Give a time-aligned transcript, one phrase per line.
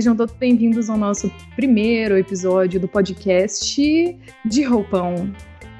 [0.00, 5.30] sejam todos bem-vindos ao nosso primeiro episódio do podcast de roupão.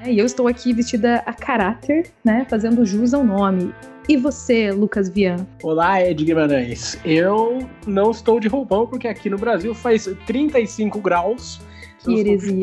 [0.03, 3.73] É, e eu estou aqui vestida a caráter, né, fazendo jus ao nome.
[4.07, 5.47] E você, Lucas Vian?
[5.63, 6.99] Olá, Ed Guimarães.
[7.03, 11.59] Eu não estou de roupão porque aqui no Brasil faz 35 graus.
[11.99, 12.59] Que heresia.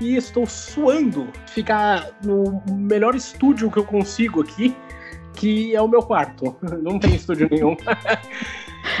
[0.00, 1.28] E estou suando.
[1.46, 4.76] Ficar no melhor estúdio que eu consigo aqui,
[5.34, 6.56] que é o meu quarto.
[6.82, 7.76] Não tem estúdio nenhum.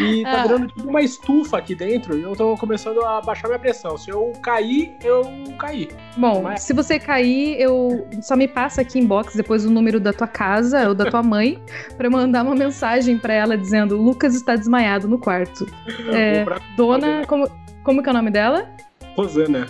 [0.00, 0.42] E tá ah.
[0.42, 3.96] virando tipo uma estufa aqui dentro e eu tô começando a baixar minha pressão.
[3.96, 5.22] Se eu cair, eu
[5.58, 5.88] caí.
[6.16, 6.62] Bom, Mas...
[6.62, 10.26] se você cair, eu só me passa aqui em box depois o número da tua
[10.26, 11.62] casa ou da tua mãe
[11.96, 15.66] para mandar uma mensagem para ela dizendo: Lucas está desmaiado no quarto.
[16.12, 16.44] É,
[16.76, 17.24] dona.
[17.26, 17.48] Como,
[17.82, 18.68] como que é o nome dela?
[19.16, 19.66] Rosana.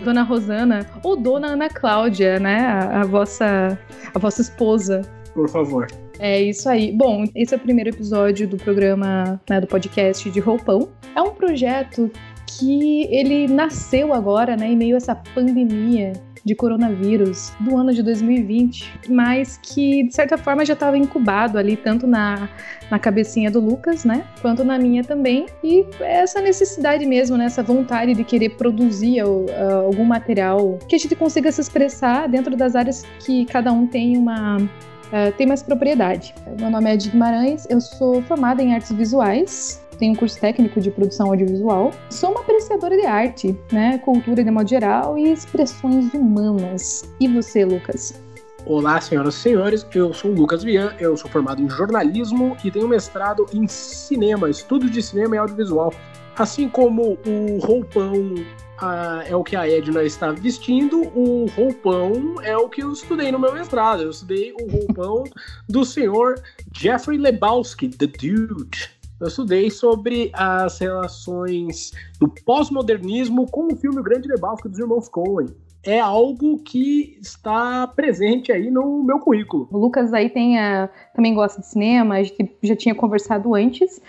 [0.00, 0.86] Dona Rosana.
[1.02, 2.60] Ou Dona Ana Cláudia, né?
[2.60, 3.78] A, a, vossa,
[4.14, 5.02] a vossa esposa.
[5.34, 5.86] Por favor.
[6.18, 6.92] É isso aí.
[6.92, 10.88] Bom, esse é o primeiro episódio do programa, né, do podcast de Roupão.
[11.14, 12.10] É um projeto
[12.46, 16.12] que ele nasceu agora, né, em meio a essa pandemia
[16.44, 21.76] de coronavírus do ano de 2020, mas que de certa forma já estava incubado ali,
[21.76, 22.48] tanto na,
[22.90, 27.62] na cabecinha do Lucas, né, quanto na minha também, e essa necessidade mesmo, né, essa
[27.62, 29.46] vontade de querer produzir uh,
[29.86, 34.16] algum material que a gente consiga se expressar dentro das áreas que cada um tem
[34.16, 36.34] uma uh, tem mais propriedade.
[36.58, 40.80] Meu nome é Ed Guimarães, eu sou formada em artes visuais, tenho um curso técnico
[40.80, 41.90] de produção audiovisual.
[42.10, 47.08] Sou uma apreciadora de arte, né, cultura de modo geral e expressões humanas.
[47.20, 48.20] E você, Lucas?
[48.66, 52.70] Olá, senhoras e senhores, eu sou o Lucas Vian, eu sou formado em jornalismo e
[52.70, 55.92] tenho mestrado em cinema, estudos de cinema e audiovisual.
[56.36, 58.34] Assim como o roupão
[58.78, 63.30] a, é o que a Edna está vestindo, o roupão é o que eu estudei
[63.30, 64.02] no meu mestrado.
[64.02, 65.24] Eu estudei o roupão
[65.68, 66.42] do senhor
[66.72, 68.93] Jeffrey Lebowski, The Dude.
[69.20, 75.46] Eu estudei sobre as relações do pós-modernismo com o filme Grande Lebowski dos irmãos Coen
[75.84, 79.68] é algo que está presente aí no meu currículo.
[79.70, 84.00] O Lucas aí tem a, também gosta de cinema, a gente já tinha conversado antes.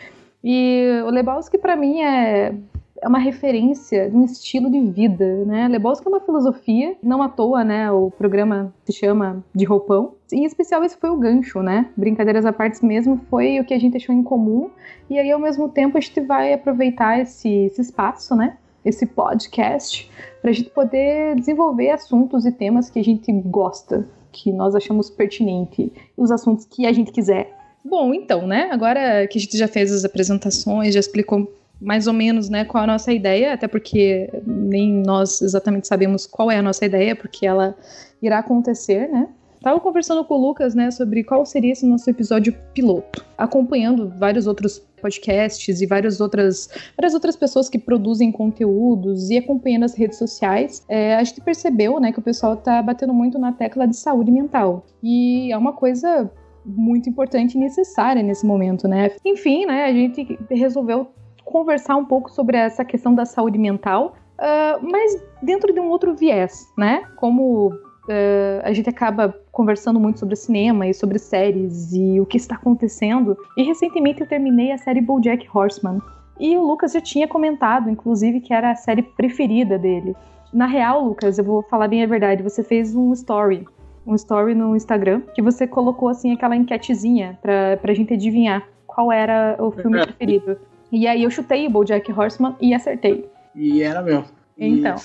[0.44, 2.56] E o Lebowski para mim é
[3.02, 5.68] é uma referência de um estilo de vida, né?
[5.68, 7.92] Lebowski é uma filosofia, não à toa, né?
[7.92, 10.14] O programa se chama de roupão.
[10.32, 11.90] Em especial, esse foi o gancho, né?
[11.96, 14.70] Brincadeiras à parte mesmo foi o que a gente achou em comum.
[15.10, 18.58] E aí, ao mesmo tempo, a gente vai aproveitar esse, esse espaço, né?
[18.84, 20.10] Esse podcast,
[20.42, 25.10] para a gente poder desenvolver assuntos e temas que a gente gosta, que nós achamos
[25.10, 27.52] pertinente, os assuntos que a gente quiser.
[27.84, 28.70] Bom, então, né?
[28.72, 32.84] Agora que a gente já fez as apresentações, já explicou mais ou menos né, qual
[32.84, 37.46] a nossa ideia, até porque nem nós exatamente sabemos qual é a nossa ideia, porque
[37.46, 37.76] ela
[38.22, 39.28] irá acontecer, né?
[39.62, 44.46] Tava conversando com o Lucas, né, sobre qual seria esse nosso episódio piloto, acompanhando vários
[44.46, 50.20] outros podcasts e várias outras, várias outras pessoas que produzem conteúdos e acompanhando as redes
[50.20, 53.96] sociais, é, a gente percebeu, né, que o pessoal tá batendo muito na tecla de
[53.96, 54.86] saúde mental.
[55.02, 56.30] E é uma coisa
[56.64, 59.12] muito importante e necessária nesse momento, né?
[59.26, 61.08] Enfim, né, a gente resolveu
[61.46, 66.16] conversar um pouco sobre essa questão da saúde mental, uh, mas dentro de um outro
[66.16, 67.04] viés, né?
[67.16, 72.36] Como uh, a gente acaba conversando muito sobre cinema e sobre séries e o que
[72.36, 73.38] está acontecendo.
[73.56, 76.02] E recentemente eu terminei a série BoJack Horseman.
[76.38, 80.14] E o Lucas já tinha comentado, inclusive, que era a série preferida dele.
[80.52, 83.66] Na real, Lucas, eu vou falar bem a verdade, você fez um story,
[84.06, 89.12] um story no Instagram, que você colocou assim aquela enquetezinha pra, pra gente adivinhar qual
[89.12, 90.58] era o filme preferido.
[90.96, 93.30] E aí eu chutei o BoJack Horseman e acertei.
[93.54, 94.24] E era meu.
[94.58, 94.96] Então.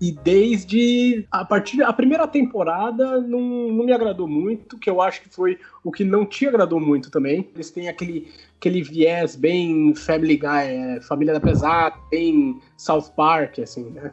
[0.00, 5.02] E, e desde a partir da primeira temporada não, não me agradou muito, que eu
[5.02, 7.46] acho que foi o que não te agradou muito também.
[7.54, 13.58] Eles têm aquele, aquele viés bem Family Guy, é, Família da Pesada, bem South Park,
[13.58, 14.12] assim, né?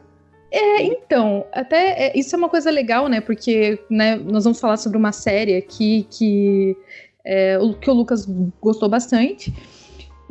[0.50, 3.22] É, então, até é, isso é uma coisa legal, né?
[3.22, 6.76] Porque né, nós vamos falar sobre uma série aqui que,
[7.24, 8.28] é, que o Lucas
[8.60, 9.50] gostou bastante.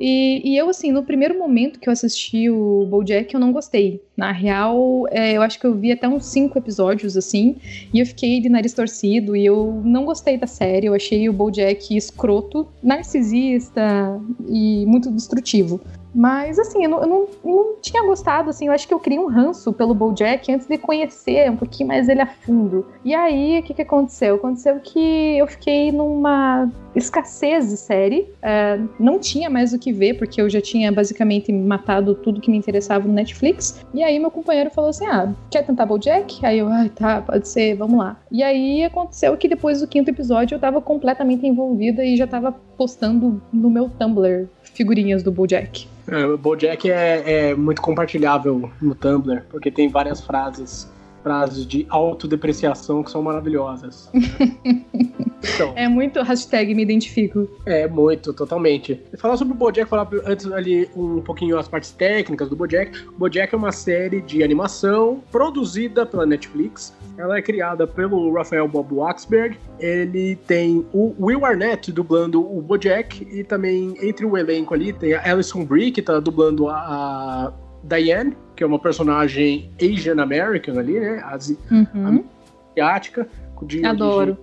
[0.03, 4.03] E, e, eu, assim, no primeiro momento que eu assisti o BoJack, eu não gostei.
[4.15, 7.55] Na real, é, eu acho que eu vi até uns cinco episódios, assim,
[7.93, 10.87] e eu fiquei de nariz torcido, e eu não gostei da série.
[10.87, 15.79] Eu achei o BoJack escroto, narcisista e muito destrutivo.
[16.13, 19.19] Mas, assim, eu não, eu não, não, tinha gostado, assim, eu acho que eu criei
[19.19, 22.85] um ranço pelo BoJack antes de conhecer um pouquinho mais ele a fundo.
[23.03, 24.35] E aí, o que, que aconteceu?
[24.35, 30.15] Aconteceu que eu fiquei numa escassez de série, uh, não tinha mais o que ver,
[30.15, 33.81] porque eu já tinha basicamente matado tudo que me interessava no Netflix.
[33.93, 36.45] E aí aí meu companheiro falou assim: ah, quer tentar Bojack?
[36.45, 38.17] Aí eu, ai, tá, pode ser, vamos lá.
[38.31, 42.51] E aí aconteceu que depois do quinto episódio eu tava completamente envolvida e já tava
[42.77, 45.87] postando no meu Tumblr figurinhas do Bojack.
[46.07, 50.89] É, o Bojack é, é muito compartilhável no Tumblr, porque tem várias frases
[51.21, 54.09] frases de autodepreciação que são maravilhosas.
[55.43, 57.47] então, é muito hashtag me identifico.
[57.65, 59.01] É, muito, totalmente.
[59.17, 63.07] Falar sobre o Bojack, falar antes ali um pouquinho as partes técnicas do Bojack.
[63.07, 66.93] O Bojack é uma série de animação produzida pela Netflix.
[67.17, 69.57] Ela é criada pelo Rafael Bob Waxberg.
[69.79, 75.13] Ele tem o Will Arnett dublando o Bojack e também entre o elenco ali tem
[75.13, 77.53] a Alison Brie que tá dublando a
[77.83, 81.21] Diane, que é uma personagem Asian American ali, né?
[81.25, 82.23] Asi uhum.
[82.71, 83.27] Asiática,
[83.63, 84.38] de Adoro.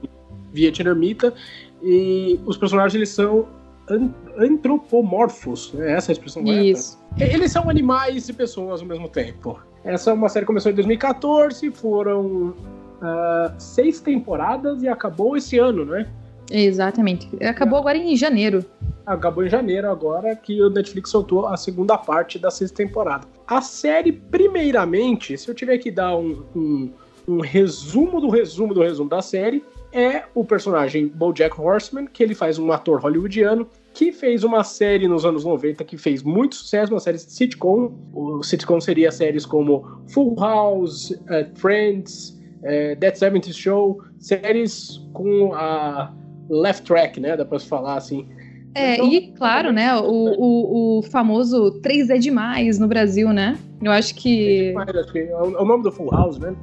[0.59, 1.33] Vietnamita.
[1.83, 3.47] E os personagens eles são
[3.89, 5.93] an antropomorfos, né?
[5.93, 6.99] Essa é a expressão Isso.
[7.17, 7.35] correta.
[7.35, 9.59] Eles são animais e pessoas ao mesmo tempo.
[9.85, 12.55] Essa é uma série que começou em 2014, foram
[13.01, 16.07] uh, seis temporadas e acabou esse ano, né?
[16.51, 17.29] Exatamente.
[17.43, 18.65] Acabou agora em janeiro
[19.09, 23.27] acabou em janeiro agora que o Netflix soltou a segunda parte da sexta temporada.
[23.47, 26.91] A série, primeiramente, se eu tiver que dar um, um,
[27.27, 32.35] um resumo do resumo do resumo da série, é o personagem BoJack Horseman, que ele
[32.35, 36.93] faz um ator hollywoodiano que fez uma série nos anos 90 que fez muito sucesso,
[36.93, 37.93] uma série de sitcom.
[38.12, 45.52] O sitcom seria séries como Full House, uh, Friends, uh, That 70 Show, séries com
[45.52, 46.14] a
[46.49, 47.37] left track, né?
[47.37, 48.29] Dá pra se falar assim.
[48.75, 53.59] É, então, e claro, né, o, o, o, famoso 3 é demais no Brasil, né?
[53.82, 54.75] Eu acho que.
[55.15, 56.55] É, é o nome do Full House, né?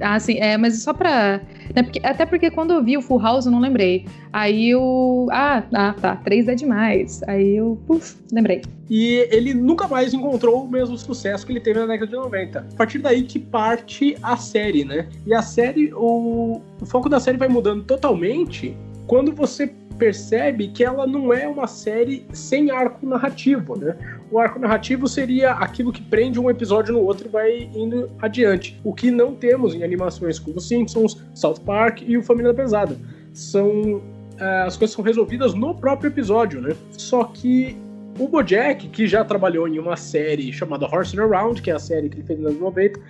[0.00, 1.40] Ah, sim, é, mas só pra.
[1.74, 4.06] Né, porque, até porque quando eu vi o Full House eu não lembrei.
[4.32, 5.28] Aí eu.
[5.30, 7.22] Ah, ah tá, 3 é demais.
[7.26, 7.78] Aí eu.
[7.86, 8.62] Puf, lembrei.
[8.88, 12.58] E ele nunca mais encontrou o mesmo sucesso que ele teve na década de 90.
[12.58, 15.08] A partir daí que parte a série, né?
[15.26, 18.76] E a série, o, o foco da série vai mudando totalmente
[19.06, 19.66] quando você
[19.98, 23.96] percebe que ela não é uma série sem arco narrativo, né?
[24.30, 28.80] O arco narrativo seria aquilo que prende um episódio no outro e vai indo adiante.
[28.84, 32.96] O que não temos em animações como Simpsons, South Park e o Família Pesada.
[33.32, 33.96] São
[34.40, 36.74] uh, as coisas são resolvidas no próprio episódio, né?
[36.92, 37.76] Só que
[38.18, 42.08] o Bojack, que já trabalhou em uma série chamada Horse Around, que é a série
[42.08, 43.00] que ele fez nos anos 90,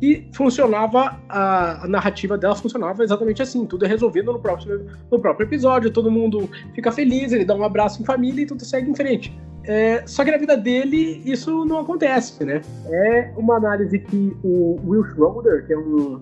[0.00, 5.18] e funcionava, a, a, narrativa dela funcionava exatamente assim: tudo é resolvido no próprio, no
[5.18, 8.90] próprio episódio, todo mundo fica feliz, ele dá um abraço em família e tudo segue
[8.90, 9.36] em frente.
[9.64, 12.62] É, só que na vida dele isso não acontece, né?
[12.86, 16.20] É uma análise que o Will Schroeder, que é um,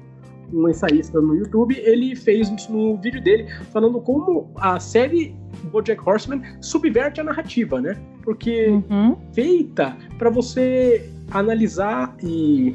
[0.53, 5.37] um ensaísta no YouTube, ele fez no vídeo dele falando como a série
[5.71, 7.97] BoJack Horseman subverte a narrativa, né?
[8.25, 9.17] Porque uhum.
[9.33, 12.75] feita para você analisar e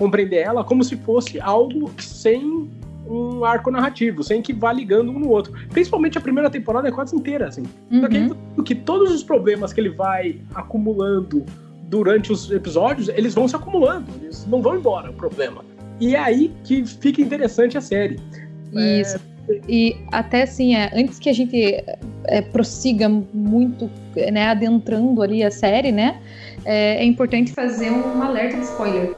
[0.00, 2.70] compreender ela como se fosse algo sem
[3.06, 5.52] um arco narrativo, sem que vá ligando um no outro.
[5.68, 7.64] Principalmente a primeira temporada é quase inteira, assim.
[7.90, 8.30] Uhum.
[8.56, 11.44] Só que, todos os problemas que ele vai acumulando
[11.82, 15.62] durante os episódios, eles vão se acumulando, eles não vão embora o problema.
[16.00, 18.18] E é aí que fica interessante a série.
[18.72, 19.16] Isso.
[19.16, 19.30] É...
[19.68, 21.84] E até assim, é, antes que a gente
[22.24, 23.90] é, prossiga muito,
[24.32, 26.20] né, adentrando ali a série, né,
[26.64, 29.16] é, é importante fazer um alerta de spoiler.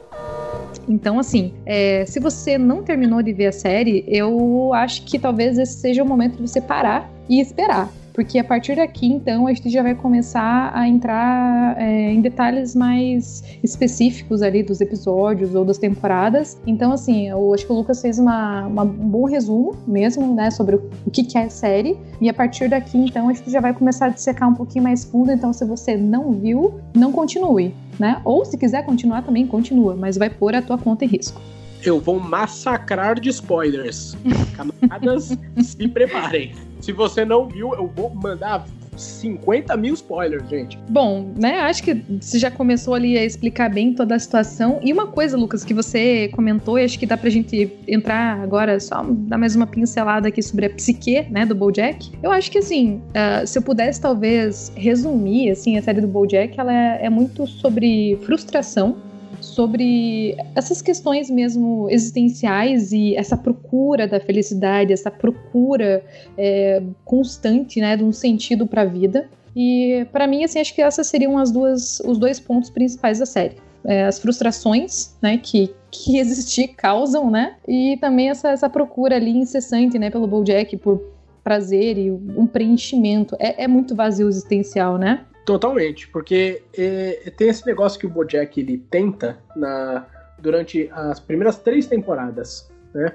[0.87, 5.57] Então, assim, é, se você não terminou de ver a série, eu acho que talvez
[5.57, 7.89] esse seja o momento de você parar e esperar.
[8.13, 12.75] Porque a partir daqui, então, a gente já vai começar a entrar é, em detalhes
[12.75, 16.57] mais específicos ali dos episódios ou das temporadas.
[16.67, 20.51] Então, assim, eu acho que o Lucas fez uma, uma, um bom resumo mesmo, né,
[20.51, 21.97] sobre o, que, que é a série.
[22.21, 25.03] E a partir daqui, então, a gente já vai começar a dissecar um pouquinho mais
[25.03, 25.31] fundo.
[25.31, 28.21] Então, se você não viu, não continue né?
[28.23, 31.41] Ou se quiser continuar também, continua, mas vai pôr a tua conta em risco.
[31.85, 34.15] Eu vou massacrar de spoilers.
[34.55, 36.53] Camaradas, se preparem.
[36.79, 40.77] Se você não viu, eu vou mandar 50 mil spoilers, gente.
[40.89, 41.59] Bom, né?
[41.61, 44.79] Acho que você já começou ali a explicar bem toda a situação.
[44.81, 48.79] E uma coisa, Lucas, que você comentou, e acho que dá pra gente entrar agora,
[48.79, 52.11] só dar mais uma pincelada aqui sobre a psique, né, do Bojack.
[52.21, 56.57] Eu acho que, assim, uh, se eu pudesse talvez resumir, assim, a série do Bojack,
[56.59, 58.97] ela é, é muito sobre frustração
[59.43, 66.03] sobre essas questões mesmo existenciais e essa procura da felicidade, essa procura
[66.37, 69.29] é, constante, né, de um sentido para a vida.
[69.55, 73.25] E para mim, assim, acho que essas seriam as duas, os dois pontos principais da
[73.25, 73.57] série.
[73.85, 79.37] É, as frustrações, né, que, que existir causam, né, e também essa, essa procura ali
[79.37, 81.01] incessante, né, pelo BoJack por
[81.43, 83.35] prazer e um preenchimento.
[83.37, 85.25] É, é muito vazio existencial, né?
[85.45, 90.05] Totalmente, porque é, tem esse negócio que o Bojack ele tenta na,
[90.39, 93.13] durante as primeiras três temporadas, né?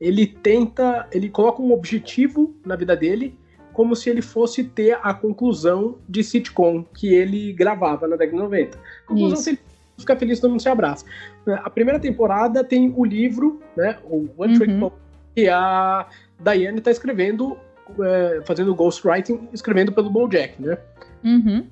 [0.00, 3.38] Ele tenta, ele coloca um objetivo na vida dele
[3.72, 8.42] como se ele fosse ter a conclusão de sitcom que ele gravava na década de
[8.42, 8.78] 90.
[9.06, 9.58] Conclusão se ele
[9.98, 11.04] fica feliz todo mundo se abraça.
[11.46, 14.90] A primeira temporada tem o livro, né, o One Trick uhum.
[15.34, 16.06] que a
[16.38, 17.56] Diane está escrevendo,
[18.00, 20.78] é, fazendo ghostwriting, escrevendo pelo BoJack, né?
[21.24, 21.66] Uhum.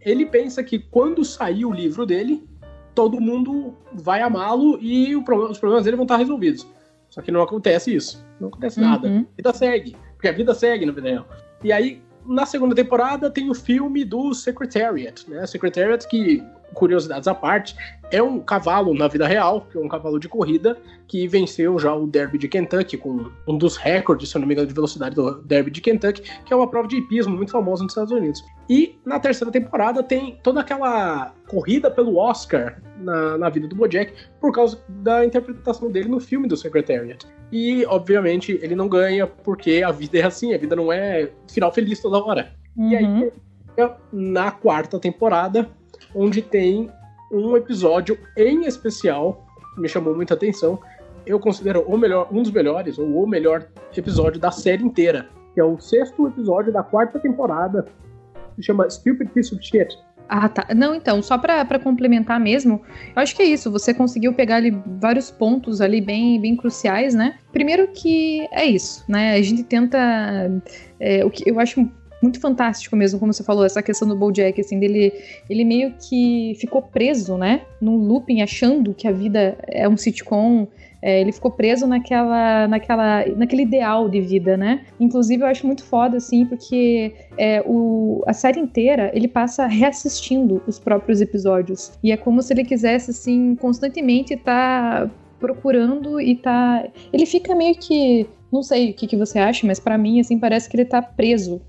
[0.00, 2.46] Ele pensa que quando sair o livro dele,
[2.94, 6.66] todo mundo vai amá-lo e problema, os problemas dele vão estar resolvidos.
[7.10, 8.24] Só que não acontece isso.
[8.40, 8.86] Não acontece uhum.
[8.86, 9.08] nada.
[9.08, 9.96] A vida segue.
[10.14, 11.28] Porque a vida segue na vida real.
[11.62, 15.46] E aí, na segunda temporada, tem o filme do Secretariat, né?
[15.46, 16.42] Secretariat que
[16.74, 17.76] curiosidades à parte,
[18.10, 20.76] é um cavalo na vida real, que é um cavalo de corrida,
[21.08, 24.54] que venceu já o Derby de Kentucky, com um dos recordes, se eu não me
[24.54, 27.82] engano, de velocidade do Derby de Kentucky, que é uma prova de hipismo muito famosa
[27.82, 28.44] nos Estados Unidos.
[28.68, 34.12] E na terceira temporada tem toda aquela corrida pelo Oscar na, na vida do Bojack,
[34.40, 37.26] por causa da interpretação dele no filme do Secretariat.
[37.52, 41.72] E, obviamente, ele não ganha, porque a vida é assim, a vida não é final
[41.72, 42.52] feliz toda hora.
[42.76, 42.90] Uhum.
[42.90, 43.30] E aí, uhum.
[44.12, 45.70] na quarta temporada,
[46.16, 46.90] onde tem
[47.30, 49.44] um episódio em especial
[49.74, 50.80] que me chamou muita atenção.
[51.26, 55.60] Eu considero o melhor, um dos melhores, ou o melhor episódio da série inteira, que
[55.60, 57.86] é o sexto episódio da quarta temporada,
[58.54, 59.98] que chama Stupid Piece of Shit.
[60.28, 60.66] Ah, tá.
[60.74, 62.80] Não, então, só para complementar mesmo,
[63.14, 63.70] eu acho que é isso.
[63.70, 67.38] Você conseguiu pegar ali vários pontos ali bem, bem cruciais, né?
[67.52, 69.34] Primeiro que é isso, né?
[69.34, 69.98] A gente tenta.
[70.98, 71.88] É, o que eu acho
[72.26, 75.12] muito fantástico mesmo, como você falou, essa questão do Bojack, assim, dele,
[75.48, 80.66] ele meio que ficou preso, né, num looping, achando que a vida é um sitcom,
[81.02, 84.84] é, ele ficou preso naquela, naquela, naquele ideal de vida, né?
[84.98, 90.60] Inclusive, eu acho muito foda, assim, porque é, o, a série inteira ele passa reassistindo
[90.66, 91.92] os próprios episódios.
[92.02, 96.88] E é como se ele quisesse, assim, constantemente estar tá procurando e tá.
[97.12, 98.26] Ele fica meio que.
[98.50, 101.02] Não sei o que, que você acha, mas para mim, assim, parece que ele tá
[101.02, 101.60] preso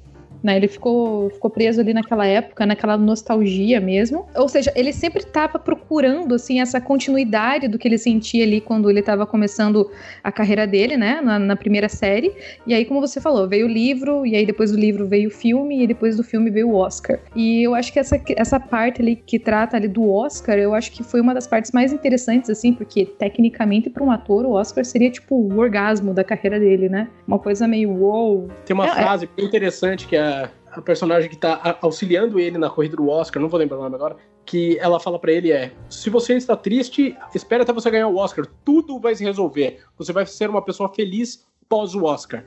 [0.43, 0.57] né?
[0.57, 4.27] Ele ficou, ficou preso ali naquela época, naquela nostalgia mesmo.
[4.35, 8.89] Ou seja, ele sempre estava procurando assim essa continuidade do que ele sentia ali quando
[8.89, 9.89] ele estava começando
[10.23, 11.21] a carreira dele, né?
[11.21, 12.31] Na, na, primeira série.
[12.65, 15.31] E aí, como você falou, veio o livro, e aí depois do livro veio o
[15.31, 17.19] filme, e depois do filme veio o Oscar.
[17.35, 20.91] E eu acho que essa, essa parte ali que trata ali do Oscar, eu acho
[20.91, 24.85] que foi uma das partes mais interessantes, assim, porque tecnicamente para um ator o Oscar
[24.85, 27.07] seria tipo o orgasmo da carreira dele, né?
[27.27, 28.47] Uma coisa meio wow.
[28.65, 29.29] Tem uma é, é frase é...
[29.35, 30.26] bem interessante que é
[30.71, 33.95] a, personagem que tá auxiliando ele na corrida do Oscar, não vou lembrar o nome
[33.95, 34.15] agora,
[34.45, 38.17] que ela fala para ele é: se você está triste, espere até você ganhar o
[38.17, 39.79] Oscar, tudo vai se resolver.
[39.97, 42.45] Você vai ser uma pessoa feliz pós o Oscar.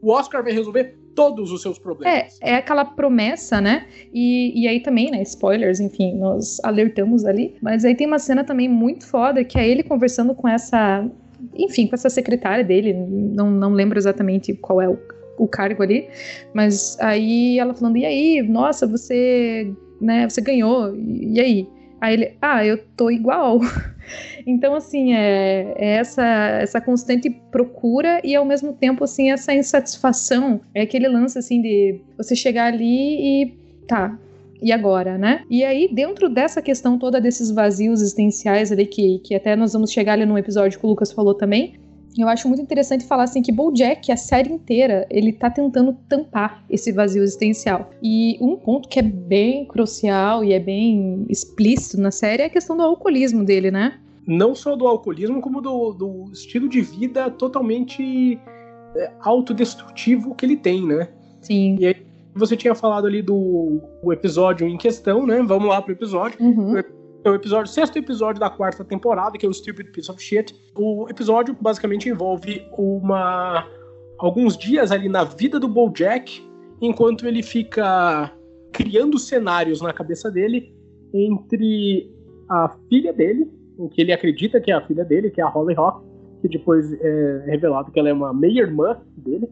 [0.00, 2.38] O Oscar vai resolver todos os seus problemas.
[2.42, 3.86] É, é aquela promessa, né?
[4.12, 5.22] E, e aí também, né?
[5.22, 7.54] Spoilers, enfim, nós alertamos ali.
[7.62, 11.08] Mas aí tem uma cena também muito foda que é ele conversando com essa.
[11.54, 14.98] Enfim, com essa secretária dele, não, não lembro exatamente qual é o,
[15.38, 16.08] o cargo ali.
[16.54, 21.68] Mas aí ela falando, e aí, nossa, você, né, você ganhou, e aí?
[22.00, 23.60] Aí ele, ah, eu tô igual.
[24.44, 26.24] então, assim, é, é, essa,
[26.60, 30.60] essa constante procura e ao mesmo tempo, assim, essa insatisfação.
[30.74, 33.54] É aquele lance, assim, de você chegar ali e
[33.86, 34.18] tá,
[34.60, 35.44] e agora, né?
[35.48, 39.92] E aí, dentro dessa questão toda desses vazios existenciais ali, que, que até nós vamos
[39.92, 41.74] chegar ali no episódio que o Lucas falou também,
[42.16, 46.64] eu acho muito interessante falar assim que BoJack, a série inteira, ele tá tentando tampar
[46.68, 47.90] esse vazio existencial.
[48.02, 52.50] E um ponto que é bem crucial e é bem explícito na série é a
[52.50, 53.98] questão do alcoolismo dele, né?
[54.26, 58.38] Não só do alcoolismo, como do, do estilo de vida totalmente
[58.94, 61.08] é, autodestrutivo que ele tem, né?
[61.40, 61.76] Sim.
[61.80, 61.96] E aí,
[62.34, 63.80] você tinha falado ali do
[64.12, 65.42] episódio em questão, né?
[65.42, 66.40] Vamos lá pro episódio.
[66.40, 66.72] Uhum.
[66.72, 66.78] O
[67.24, 70.54] é o episódio, sexto episódio da quarta temporada, que é o Stupid Piece of Shit.
[70.76, 73.66] O episódio basicamente envolve uma
[74.18, 76.42] alguns dias ali na vida do BoJack,
[76.80, 78.32] enquanto ele fica
[78.72, 80.74] criando cenários na cabeça dele
[81.12, 82.10] entre
[82.48, 85.48] a filha dele, o que ele acredita que é a filha dele, que é a
[85.48, 86.06] Holly Rock,
[86.40, 89.48] que depois é revelado que ela é uma meia-irmã dele,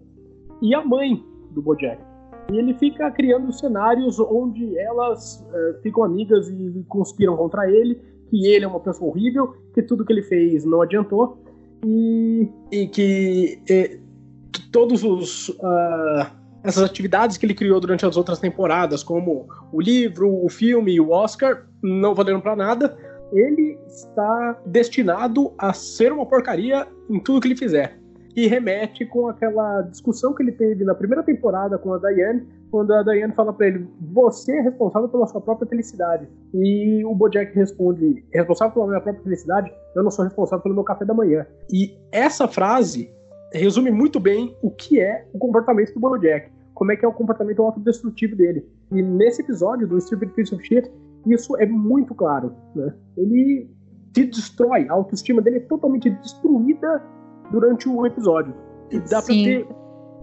[0.62, 2.10] e a mãe do BoJack.
[2.52, 8.47] E ele fica criando cenários onde elas uh, ficam amigas e conspiram contra ele, que
[8.47, 11.38] ele é uma pessoa horrível, que tudo que ele fez não adiantou,
[11.85, 14.00] e, e que, e,
[14.52, 15.50] que todos os.
[15.50, 20.92] Uh, essas atividades que ele criou durante as outras temporadas, como o livro, o filme
[20.92, 22.99] e o Oscar, não valeram para nada.
[23.33, 28.00] Ele está destinado a ser uma porcaria em tudo que ele fizer.
[28.47, 33.02] Remete com aquela discussão que ele teve na primeira temporada com a Diane, quando a
[33.02, 36.28] Diane fala para ele: Você é responsável pela sua própria felicidade.
[36.54, 39.73] E o Bojack responde: Responsável pela minha própria felicidade?
[39.94, 41.47] Eu não sou responsável pelo meu café da manhã.
[41.73, 43.11] E essa frase
[43.52, 46.50] resume muito bem o que é o comportamento do Bojack.
[46.75, 48.66] Como é que é o comportamento autodestrutivo dele.
[48.90, 50.90] E nesse episódio do Stupid Piece of Shit,
[51.26, 52.54] isso é muito claro.
[52.75, 52.94] Né?
[53.16, 53.68] Ele
[54.14, 57.02] se destrói, a autoestima dele é totalmente destruída
[57.50, 58.54] durante o episódio.
[58.90, 59.42] E dá Sim.
[59.42, 59.69] pra ter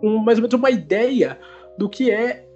[0.03, 1.37] um, mais ou menos uma ideia
[1.77, 2.47] do que é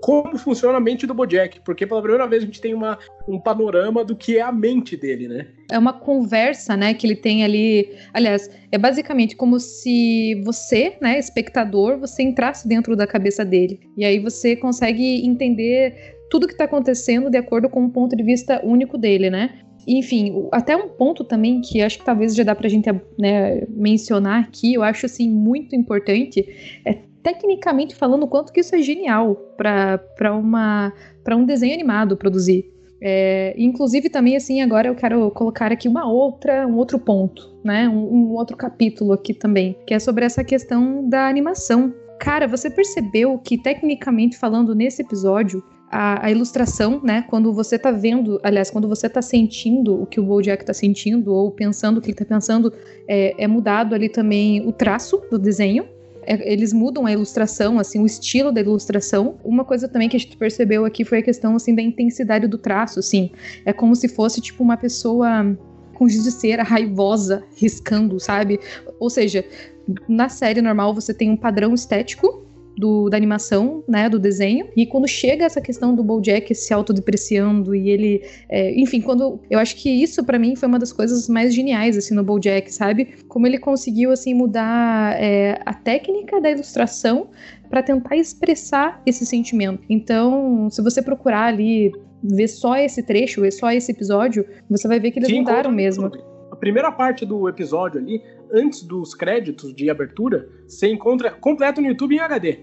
[0.00, 2.98] como funciona a mente do Bojack, porque pela primeira vez a gente tem uma,
[3.28, 5.46] um panorama do que é a mente dele, né?
[5.70, 7.94] É uma conversa, né, que ele tem ali.
[8.12, 13.78] Aliás, é basicamente como se você, né, espectador, você entrasse dentro da cabeça dele.
[13.96, 18.22] E aí você consegue entender tudo que está acontecendo de acordo com um ponto de
[18.22, 19.60] vista único dele, né?
[19.86, 24.44] Enfim, até um ponto também que acho que talvez já dá pra gente né, mencionar
[24.44, 26.46] aqui, eu acho assim muito importante,
[26.84, 32.16] é tecnicamente falando o quanto que isso é genial para uma para um desenho animado
[32.16, 32.64] produzir.
[33.02, 37.88] É, inclusive também assim agora eu quero colocar aqui uma outra um outro ponto, né,
[37.88, 41.94] um, um outro capítulo aqui também, que é sobre essa questão da animação.
[42.18, 47.24] Cara, você percebeu que tecnicamente falando nesse episódio a, a, ilustração, né?
[47.28, 51.34] Quando você tá vendo, aliás, quando você tá sentindo o que o Bojack tá sentindo
[51.34, 52.72] ou pensando o que ele tá pensando,
[53.08, 55.88] é, é mudado ali também o traço do desenho.
[56.22, 59.38] É, eles mudam a ilustração, assim, o estilo da ilustração.
[59.42, 62.56] Uma coisa também que a gente percebeu aqui foi a questão, assim, da intensidade do
[62.56, 63.30] traço, assim.
[63.64, 65.56] É como se fosse, tipo, uma pessoa
[65.94, 68.60] com giz de cera raivosa riscando, sabe?
[69.00, 69.44] Ou seja,
[70.08, 72.46] na série normal você tem um padrão estético
[72.76, 74.68] do, da animação, né, do desenho.
[74.76, 79.58] E quando chega essa questão do BoJack se autodepreciando e ele, é, enfim, quando eu
[79.58, 83.08] acho que isso para mim foi uma das coisas mais geniais assim no BoJack, sabe?
[83.28, 87.28] Como ele conseguiu assim mudar é, a técnica da ilustração
[87.68, 89.82] para tentar expressar esse sentimento.
[89.88, 94.98] Então, se você procurar ali ver só esse trecho, ver só esse episódio, você vai
[94.98, 96.06] ver que eles Sim, mudaram mesmo.
[96.06, 101.88] A primeira parte do episódio ali, antes dos créditos de abertura, você encontra completo no
[101.88, 102.60] YouTube em HD.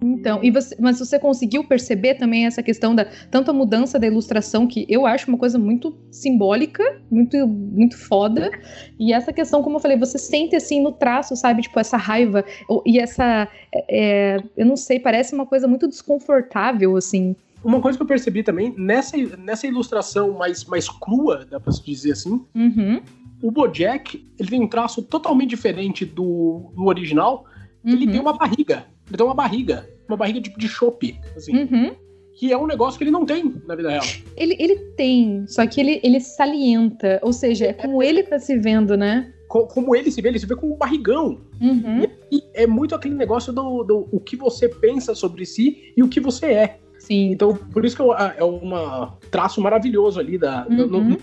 [0.00, 4.06] Então, e você, mas você conseguiu perceber também essa questão da tanto a mudança da
[4.06, 8.50] ilustração, que eu acho uma coisa muito simbólica, muito, muito foda,
[8.98, 12.44] e essa questão, como eu falei, você sente assim no traço, sabe, tipo, essa raiva,
[12.86, 17.34] e essa, é, é, eu não sei, parece uma coisa muito desconfortável, assim.
[17.64, 21.84] Uma coisa que eu percebi também, nessa, nessa ilustração mais, mais crua, dá pra se
[21.84, 23.00] dizer assim, uhum.
[23.42, 27.44] O Bojack, ele tem um traço totalmente diferente do, do original,
[27.84, 27.92] uhum.
[27.92, 28.86] ele tem uma barriga.
[29.06, 29.88] Ele tem uma barriga.
[30.08, 31.56] Uma barriga tipo de chope, assim.
[31.56, 31.94] Uhum.
[32.38, 34.04] Que é um negócio que ele não tem na vida real.
[34.36, 37.18] Ele, ele tem, só que ele, ele salienta.
[37.22, 39.32] Ou seja, é como ele tá se vendo, né?
[39.48, 41.40] como ele se vê, ele se vê como um barrigão.
[41.60, 42.06] Uhum.
[42.30, 46.08] E é muito aquele negócio do, do o que você pensa sobre si e o
[46.08, 46.78] que você é.
[47.08, 47.30] Sim.
[47.32, 51.16] Então, por isso que é um traço maravilhoso ali da, uhum.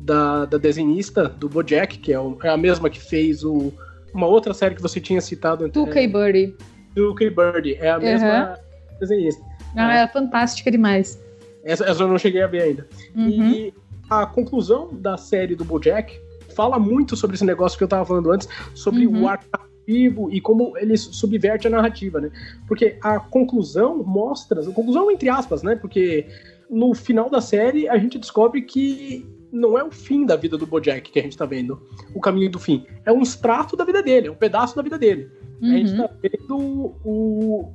[0.00, 3.72] da, da, desenhista do Bojack, que é, o, é, a mesma que fez o,
[4.14, 5.68] uma outra série que você tinha citado.
[5.68, 6.54] Tuca é, e Birdie
[6.94, 7.74] do Kay Bird.
[7.74, 8.98] É a mesma uhum.
[9.00, 9.42] desenhista.
[9.76, 10.02] Ah, é.
[10.02, 11.20] é fantástica demais.
[11.64, 12.86] Essa, essa eu não cheguei a ver ainda.
[13.16, 13.50] Uhum.
[13.50, 13.74] E
[14.08, 16.20] a conclusão da série do BoJack
[16.54, 19.22] fala muito sobre esse negócio que eu tava falando antes, sobre uhum.
[19.22, 19.44] o arco
[19.86, 22.30] narrativo e como ele subverte a narrativa, né?
[22.66, 25.76] Porque a conclusão mostra, a conclusão entre aspas, né?
[25.76, 26.26] Porque
[26.70, 30.66] no final da série a gente descobre que não é o fim da vida do
[30.66, 31.80] Bojack que a gente tá vendo,
[32.14, 32.86] o caminho do fim.
[33.04, 35.30] É um extrato da vida dele, é um pedaço da vida dele.
[35.60, 35.74] Uhum.
[35.74, 36.56] A gente tá vendo
[37.04, 37.72] o,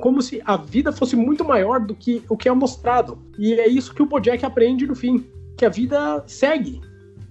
[0.00, 3.18] como se a vida fosse muito maior do que o que é mostrado.
[3.38, 6.80] E é isso que o Bojack aprende no fim, que a vida segue,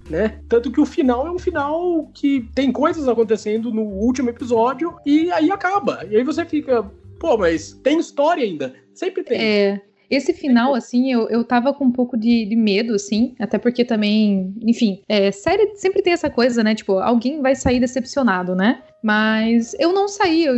[0.08, 0.40] né?
[0.48, 5.30] Tanto que o final é um final que tem coisas acontecendo no último episódio e
[5.32, 6.04] aí acaba.
[6.08, 6.82] E aí você fica,
[7.18, 8.74] pô, mas tem história ainda.
[8.94, 9.40] Sempre tem.
[9.40, 9.82] É.
[10.10, 13.84] Esse final, assim, eu, eu tava com um pouco de, de medo, assim, até porque
[13.84, 16.74] também, enfim, é, série sempre tem essa coisa, né?
[16.74, 18.82] Tipo, alguém vai sair decepcionado, né?
[19.02, 20.54] Mas eu não saí, eu,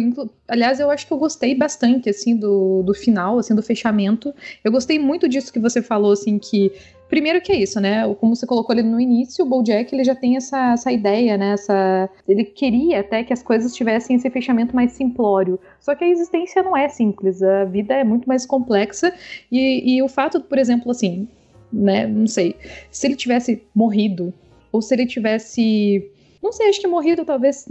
[0.46, 4.32] aliás, eu acho que eu gostei bastante, assim, do, do final, assim, do fechamento.
[4.62, 6.70] Eu gostei muito disso que você falou, assim, que
[7.10, 8.02] Primeiro que é isso, né?
[8.20, 11.54] Como você colocou ali no início, o BoJack ele já tem essa, essa ideia, né?
[11.54, 15.58] Essa, ele queria até que as coisas tivessem esse fechamento mais simplório.
[15.80, 19.12] Só que a existência não é simples, a vida é muito mais complexa
[19.50, 21.26] e, e o fato, por exemplo, assim,
[21.72, 22.06] né?
[22.06, 22.54] Não sei,
[22.92, 24.32] se ele tivesse morrido
[24.70, 26.08] ou se ele tivesse
[26.40, 27.66] não sei, acho que morrido talvez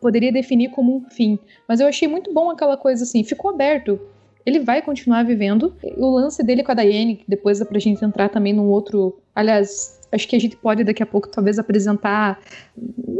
[0.00, 1.38] poderia definir como um fim.
[1.68, 4.00] Mas eu achei muito bom aquela coisa assim, ficou aberto.
[4.46, 5.74] Ele vai continuar vivendo.
[5.96, 9.18] O lance dele com a Diane, que depois dá pra gente entrar também num outro.
[9.34, 12.40] Aliás, acho que a gente pode daqui a pouco talvez apresentar,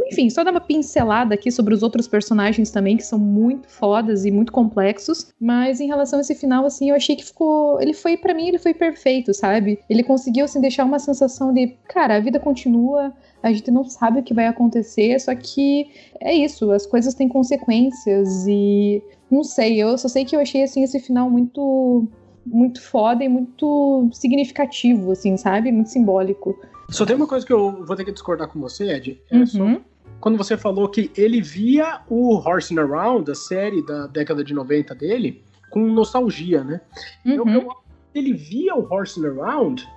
[0.07, 4.25] enfim, só dar uma pincelada aqui sobre os outros personagens também que são muito fodas
[4.25, 7.93] e muito complexos, mas em relação a esse final assim, eu achei que ficou, ele
[7.93, 9.79] foi para mim, ele foi perfeito, sabe?
[9.89, 14.19] Ele conseguiu assim deixar uma sensação de, cara, a vida continua, a gente não sabe
[14.19, 15.87] o que vai acontecer, só que
[16.19, 20.63] é isso, as coisas têm consequências e não sei, eu só sei que eu achei
[20.63, 22.07] assim esse final muito
[22.45, 25.71] muito foda e muito significativo, assim, sabe?
[25.71, 26.59] Muito simbólico.
[26.89, 29.21] Só tem uma coisa que eu vou ter que discordar com você, Ed.
[29.31, 29.45] É uhum.
[29.47, 29.81] só
[30.19, 34.95] quando você falou que ele via o Horsing Around, a série da década de 90
[34.95, 36.81] dele, com nostalgia, né?
[37.25, 37.33] Uhum.
[37.33, 37.69] Eu, eu,
[38.13, 39.87] ele via o Horsing Around,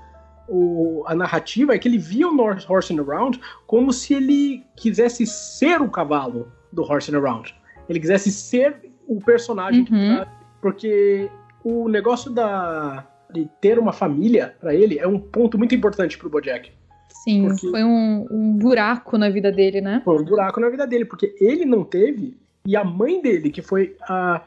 [0.46, 2.36] o, a narrativa é que ele via o
[2.68, 7.54] Horsing Around como se ele quisesse ser o cavalo do Horsing Around.
[7.88, 9.86] Ele quisesse ser o personagem.
[9.90, 10.26] Uhum.
[10.60, 11.30] Porque
[11.64, 16.30] o negócio da, de ter uma família para ele é um ponto muito importante pro
[16.30, 16.70] Bojack.
[17.08, 20.00] Sim, foi um, um, buraco na vida dele, né?
[20.04, 23.60] Foi um buraco na vida dele, porque ele não teve, e a mãe dele, que
[23.60, 24.42] foi a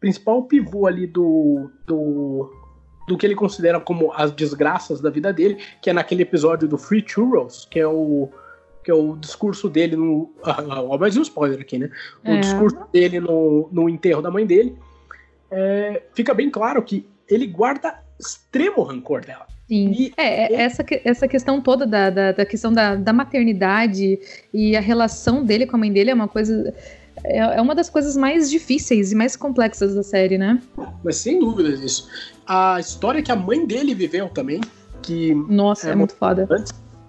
[0.00, 2.50] principal pivô ali do, do,
[3.06, 6.76] do que ele considera como as desgraças da vida dele, que é naquele episódio do
[6.76, 8.28] Free Churros, que é o
[8.82, 10.30] que é o discurso dele no.
[10.88, 11.90] Ó, mais um spoiler aqui, né?
[12.24, 12.40] O é.
[12.40, 14.78] discurso dele no, no enterro da mãe dele
[15.50, 19.46] é, fica bem claro que ele guarda extremo rancor dela.
[19.68, 19.92] Sim.
[19.92, 20.54] E é, ele...
[20.54, 24.18] essa, essa questão toda da, da, da questão da, da, maternidade
[24.54, 26.72] e a relação dele com a mãe dele é uma coisa.
[27.24, 30.60] É, é uma das coisas mais difíceis e mais complexas da série, né?
[31.02, 32.08] Mas sem dúvidas isso.
[32.46, 34.60] A história que a mãe dele viveu também,
[35.02, 35.34] que.
[35.34, 36.46] Nossa, é, é muito foda.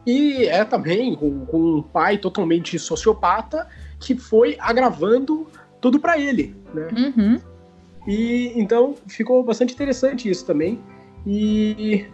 [0.06, 3.68] E é também com, com um pai totalmente sociopata
[4.00, 5.46] que foi agravando
[5.82, 6.88] tudo para ele, né?
[6.98, 7.40] Uhum.
[8.08, 10.80] E então ficou bastante interessante isso também.
[11.26, 12.06] E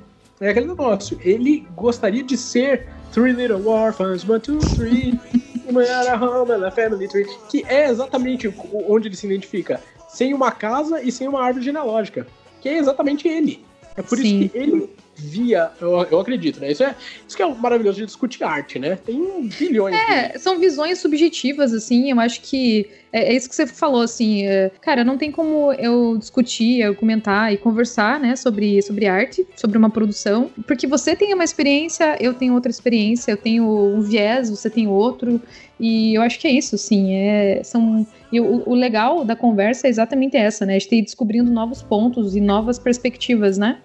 [0.41, 1.19] é aquele negócio.
[1.21, 5.19] Ele gostaria de ser Three Little Orphans, One, Two, Three,
[5.69, 8.53] Home, a Family Tree, que é exatamente
[8.87, 9.79] onde ele se identifica.
[10.09, 12.27] Sem uma casa e sem uma árvore genealógica.
[12.59, 13.63] Que é exatamente ele.
[13.95, 14.41] É por Sim.
[14.41, 16.71] isso que ele via, eu, eu acredito, né?
[16.71, 16.95] Isso é
[17.27, 18.97] isso que é maravilhoso de discutir arte, né?
[19.05, 19.95] Tem bilhões.
[19.95, 20.39] É, de...
[20.39, 22.09] são visões subjetivas, assim.
[22.11, 24.45] Eu acho que é, é isso que você falou, assim.
[24.47, 29.45] É, cara, não tem como eu discutir, eu comentar e conversar, né, sobre, sobre arte,
[29.55, 34.01] sobre uma produção, porque você tem uma experiência, eu tenho outra experiência, eu tenho um
[34.01, 35.39] viés, você tem outro.
[35.79, 37.13] E eu acho que é isso, sim.
[37.13, 40.75] É, são, e o, o legal da conversa é exatamente essa, né?
[40.75, 43.79] A gente ir descobrindo novos pontos e novas perspectivas, né?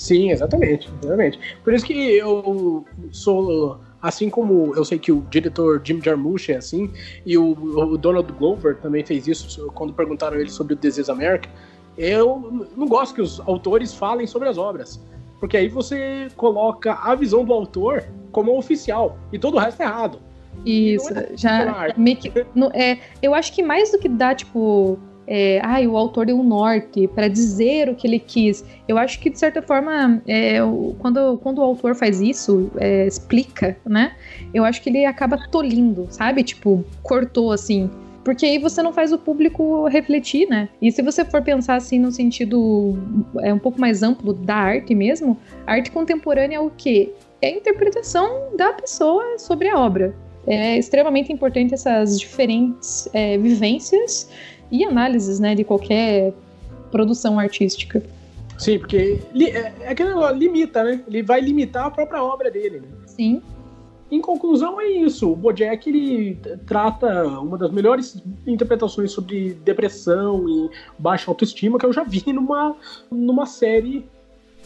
[0.00, 1.38] Sim, exatamente, exatamente.
[1.62, 6.56] Por isso que eu sou assim como eu sei que o diretor Jim Jarmusch é
[6.56, 6.90] assim,
[7.26, 11.50] e o, o, Donald Glover também fez isso quando perguntaram ele sobre o Desejo América,
[11.98, 14.98] eu não gosto que os autores falem sobre as obras,
[15.38, 19.84] porque aí você coloca a visão do autor como oficial e todo o resto é
[19.84, 20.18] errado.
[20.64, 24.98] Isso, é já que, no, é, eu acho que mais do que dar tipo
[25.32, 28.64] é, ah, o autor deu um norte para dizer o que ele quis.
[28.88, 30.56] Eu acho que, de certa forma, é,
[30.98, 34.16] quando, quando o autor faz isso, é, explica, né?
[34.52, 36.42] Eu acho que ele acaba tolindo, sabe?
[36.42, 37.88] Tipo, cortou assim.
[38.24, 40.68] Porque aí você não faz o público refletir, né?
[40.82, 42.98] E se você for pensar assim no sentido
[43.40, 47.12] é um pouco mais amplo da arte mesmo, a arte contemporânea é o quê?
[47.40, 50.12] É a interpretação da pessoa sobre a obra.
[50.46, 54.28] É extremamente importante essas diferentes é, vivências
[54.70, 56.32] e análises, né, de qualquer
[56.90, 58.02] produção artística.
[58.58, 61.02] Sim, porque é, é aquele negócio, limita, né?
[61.08, 62.88] Ele vai limitar a própria obra dele, né?
[63.06, 63.40] Sim.
[64.10, 65.30] Em conclusão, é isso.
[65.30, 71.92] O Bojack ele trata uma das melhores interpretações sobre depressão e baixa autoestima que eu
[71.92, 72.76] já vi numa,
[73.10, 74.04] numa série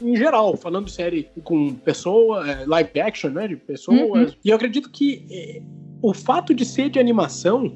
[0.02, 4.30] em geral, falando de série com pessoa, é, live action, né, de pessoas.
[4.30, 4.36] Uhum.
[4.44, 5.62] E eu acredito que é,
[6.02, 7.72] o fato de ser de animação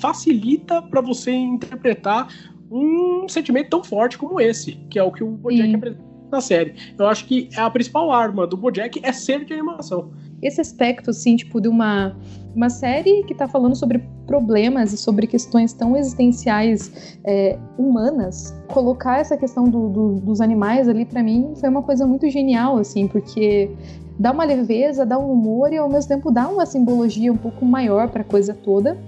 [0.00, 2.28] facilita para você interpretar
[2.70, 6.74] um sentimento tão forte como esse, que é o que o Bojack apresenta na série.
[6.98, 10.10] Eu acho que a principal arma do Bojack é ser de animação.
[10.42, 12.16] Esse aspecto, assim, tipo, de uma,
[12.56, 19.18] uma série que tá falando sobre problemas e sobre questões tão existenciais é, humanas, colocar
[19.18, 23.06] essa questão do, do, dos animais ali, para mim, foi uma coisa muito genial, assim,
[23.06, 23.70] porque
[24.18, 27.64] dá uma leveza, dá um humor e ao mesmo tempo dá uma simbologia um pouco
[27.64, 28.98] maior para a coisa toda.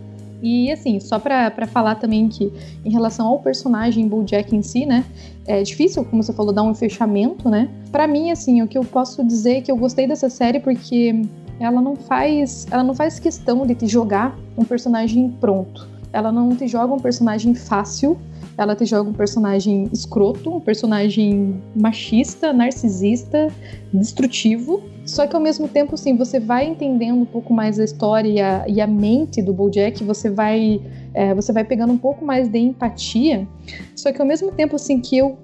[0.42, 2.52] E assim, só para falar também que
[2.84, 5.04] em relação ao personagem Bojack em si, né,
[5.46, 7.70] é difícil, como você falou, dar um fechamento, né?
[7.90, 11.22] Para mim, assim, o que eu posso dizer é que eu gostei dessa série porque
[11.58, 15.88] ela não faz, ela não faz questão de te jogar um personagem pronto.
[16.12, 18.18] Ela não te joga um personagem fácil
[18.56, 23.48] ela te joga um personagem escroto, um personagem machista, narcisista,
[23.92, 24.82] destrutivo.
[25.04, 28.40] Só que ao mesmo tempo, assim, você vai entendendo um pouco mais a história e
[28.40, 30.80] a, e a mente do BoJack, você vai,
[31.12, 33.46] é, você vai pegando um pouco mais de empatia.
[33.94, 35.36] Só que ao mesmo tempo, assim, que eu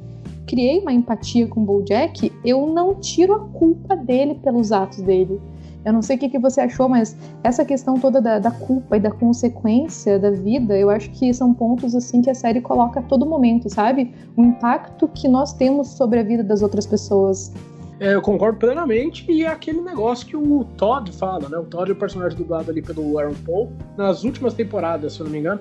[0.47, 5.41] criei uma empatia com o BoJack, eu não tiro a culpa dele pelos atos dele.
[5.85, 8.97] Eu não sei o que, que você achou, mas essa questão toda da, da, culpa
[8.97, 13.01] e da consequência da vida, eu acho que são pontos assim que a série coloca
[13.01, 14.15] a todo momento, sabe?
[14.37, 17.53] O impacto que nós temos sobre a vida das outras pessoas.
[17.99, 21.59] É, eu concordo plenamente, e é aquele negócio que o Todd fala, né?
[21.59, 23.71] O Todd é o personagem dublado ali pelo Aaron Paul.
[23.97, 25.61] Nas últimas temporadas, se eu não me engano,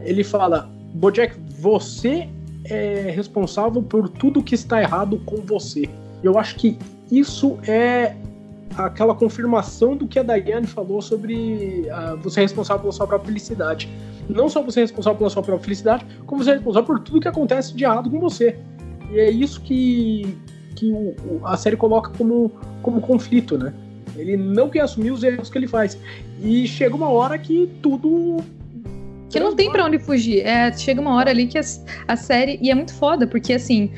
[0.00, 2.28] ele fala: Bojack, você
[2.64, 5.88] é responsável por tudo que está errado com você.
[6.22, 6.78] Eu acho que
[7.10, 8.14] isso é
[8.76, 13.28] aquela confirmação do que a Diane falou sobre uh, você é responsável pela sua própria
[13.28, 13.88] felicidade.
[14.28, 17.20] Não só você é responsável pela sua própria felicidade, como você é responsável por tudo
[17.20, 18.58] que acontece de errado com você.
[19.10, 20.36] E é isso que,
[20.76, 22.52] que o, a série coloca como,
[22.82, 23.72] como conflito, né?
[24.16, 25.98] Ele não quer assumir os erros que ele faz.
[26.42, 28.38] E chega uma hora que tudo
[29.30, 30.40] que não tem para onde fugir.
[30.40, 31.62] É, chega uma hora ali que a,
[32.06, 32.58] a, série.
[32.62, 33.90] E é muito foda, porque assim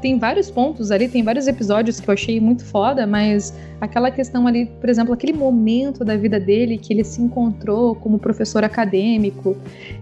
[0.00, 4.46] tem vários pontos ali, tem vários episódios que eu achei muito foda, mas aquela questão
[4.46, 9.56] ali, por exemplo, aquele momento da vida dele que ele se encontrou como professor acadêmico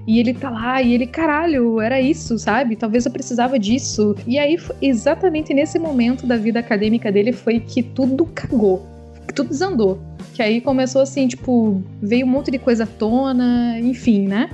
[0.06, 2.76] e ele tá lá e ele, caralho, era isso, sabe?
[2.76, 4.14] Talvez eu precisava disso.
[4.26, 8.86] E aí, exatamente nesse momento da vida acadêmica dele foi que tudo cagou,
[9.26, 9.98] que tudo desandou.
[10.34, 14.50] Que aí começou assim, tipo, veio um monte de coisa à tona, enfim, né?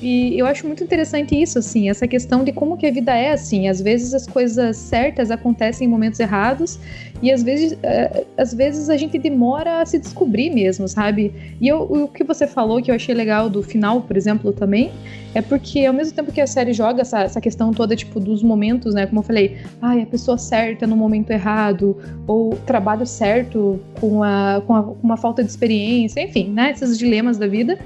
[0.00, 3.32] E eu acho muito interessante isso, assim, essa questão de como que a vida é,
[3.32, 3.68] assim.
[3.68, 6.78] Às vezes as coisas certas acontecem em momentos errados
[7.20, 11.32] e às vezes, uh, às vezes a gente demora a se descobrir mesmo, sabe?
[11.60, 14.92] E eu, o que você falou que eu achei legal do final, por exemplo, também,
[15.34, 18.40] é porque ao mesmo tempo que a série joga essa, essa questão toda, tipo, dos
[18.40, 19.04] momentos, né?
[19.04, 24.62] Como eu falei, ai, a pessoa certa no momento errado, ou trabalho certo com, a,
[24.64, 26.70] com, a, com uma falta de experiência, enfim, né?
[26.70, 27.76] Esses dilemas da vida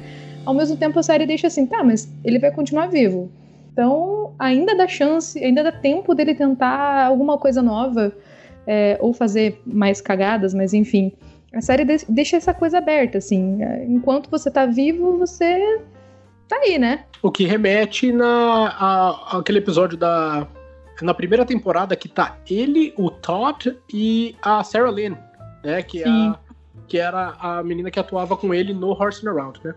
[0.45, 3.31] ao mesmo tempo a série deixa assim, tá, mas ele vai continuar vivo.
[3.73, 8.15] Então, ainda dá chance, ainda dá tempo dele tentar alguma coisa nova,
[8.67, 11.13] é, ou fazer mais cagadas, mas enfim.
[11.55, 13.59] A série deixa essa coisa aberta, assim.
[13.87, 15.81] Enquanto você tá vivo, você
[16.49, 17.05] tá aí, né?
[17.23, 20.47] O que remete na a, aquele episódio da
[21.01, 25.15] na primeira temporada que tá ele, o Todd e a Sarah Lynn,
[25.65, 25.83] né?
[25.83, 26.39] Que, é a,
[26.87, 29.75] que era a menina que atuava com ele no Horsing Around, né?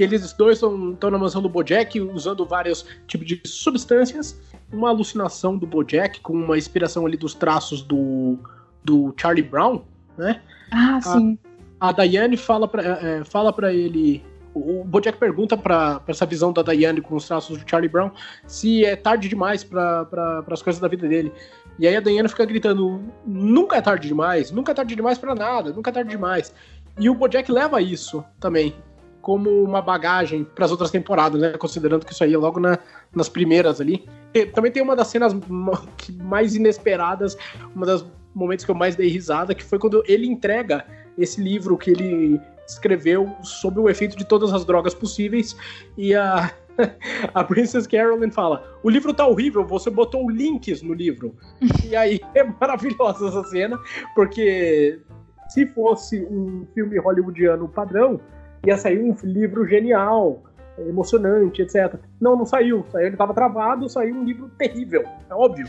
[0.00, 4.40] Que eles dois estão na mansão do Bojack usando vários tipos de substâncias.
[4.72, 8.38] Uma alucinação do Bojack com uma inspiração ali dos traços do,
[8.82, 9.82] do Charlie Brown,
[10.16, 10.40] né?
[10.70, 11.38] Ah, sim.
[11.78, 14.24] A, Diane fala pra, é, fala pra ele.
[14.54, 18.10] O Bojack pergunta pra essa visão da Diane com os traços do Charlie Brown
[18.46, 21.30] se é tarde demais para as coisas da vida dele.
[21.78, 25.34] E aí a Diane fica gritando: nunca é tarde demais, nunca é tarde demais para
[25.34, 26.54] nada, nunca é tarde demais.
[26.98, 28.74] E o Bojack leva isso também
[29.30, 31.52] como uma bagagem para as outras temporadas, né?
[31.52, 32.80] Considerando que isso aí é logo na,
[33.14, 34.04] nas primeiras ali.
[34.34, 35.32] E também tem uma das cenas
[36.20, 37.38] mais inesperadas,
[37.72, 40.84] uma das momentos que eu mais dei risada, que foi quando ele entrega
[41.16, 45.56] esse livro que ele escreveu sobre o efeito de todas as drogas possíveis
[45.96, 46.50] e a
[47.32, 51.36] a Princess Carolyn fala: O livro tá horrível, você botou links no livro.
[51.88, 53.78] e aí é maravilhosa essa cena,
[54.12, 54.98] porque
[55.50, 58.20] se fosse um filme hollywoodiano padrão,
[58.66, 60.42] ia sair um livro genial,
[60.88, 61.94] emocionante, etc.
[62.20, 62.84] Não, não saiu.
[62.94, 65.66] Ele estava travado, saiu um livro terrível, é óbvio.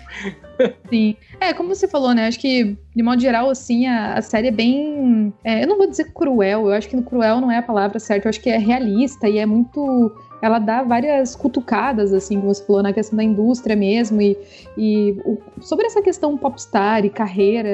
[0.89, 1.15] Sim.
[1.39, 2.27] É, como você falou, né?
[2.27, 5.33] Acho que, de modo geral, assim, a, a série é bem.
[5.43, 8.27] É, eu não vou dizer cruel, eu acho que cruel não é a palavra certa,
[8.27, 12.65] eu acho que é realista e é muito ela dá várias cutucadas, assim, como você
[12.65, 14.35] falou, na questão da indústria mesmo, e,
[14.75, 17.69] e o, sobre essa questão popstar e carreira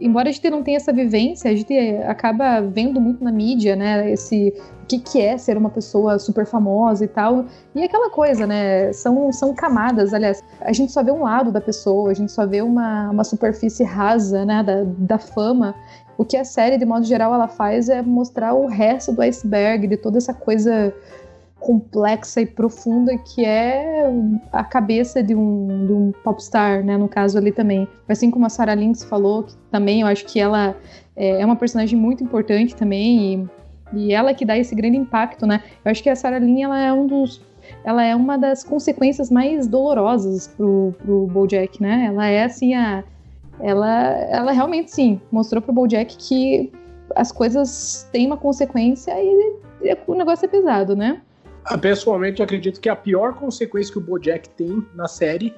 [0.00, 1.74] embora a gente não tenha essa vivência, a gente
[2.06, 6.46] acaba vendo muito na mídia, né, esse o que, que é ser uma pessoa super
[6.46, 7.46] famosa e tal.
[7.74, 11.60] E aquela coisa, né, são, são camadas, aliás, a gente só vê um lado da
[11.60, 15.74] pessoa, a gente só vê uma, uma superfície rasa, né, da, da fama.
[16.16, 19.88] O que a série, de modo geral, ela faz é mostrar o resto do iceberg,
[19.88, 20.94] de toda essa coisa
[21.66, 24.08] complexa e profunda que é
[24.52, 26.96] a cabeça de um, de um popstar, né?
[26.96, 27.88] No caso ali também.
[28.08, 30.76] Assim como a Sarah Lynx falou, que também eu acho que ela
[31.16, 33.48] é, é uma personagem muito importante também
[33.92, 35.60] e, e ela que dá esse grande impacto, né?
[35.84, 37.44] Eu acho que a Sarah Lynn, ela é um dos
[37.82, 42.04] ela é uma das consequências mais dolorosas pro, pro BoJack, né?
[42.06, 43.02] Ela é assim a
[43.58, 43.90] ela
[44.30, 46.72] ela realmente sim mostrou pro BoJack que
[47.16, 51.22] as coisas têm uma consequência e o negócio é pesado, né?
[51.68, 55.52] Ah, pessoalmente, acredito que a pior consequência que o Bojack tem na série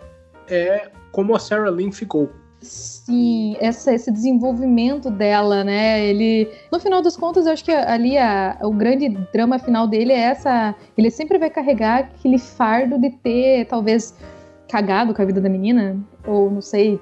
[0.48, 2.30] é como a Sarah Lynn ficou.
[2.60, 6.04] Sim, essa, esse desenvolvimento dela, né?
[6.04, 10.12] Ele, no final das contas, eu acho que ali a, o grande drama final dele
[10.12, 10.74] é essa.
[10.96, 14.16] Ele sempre vai carregar aquele fardo de ter, talvez,
[14.68, 16.98] cagado com a vida da menina, ou não sei.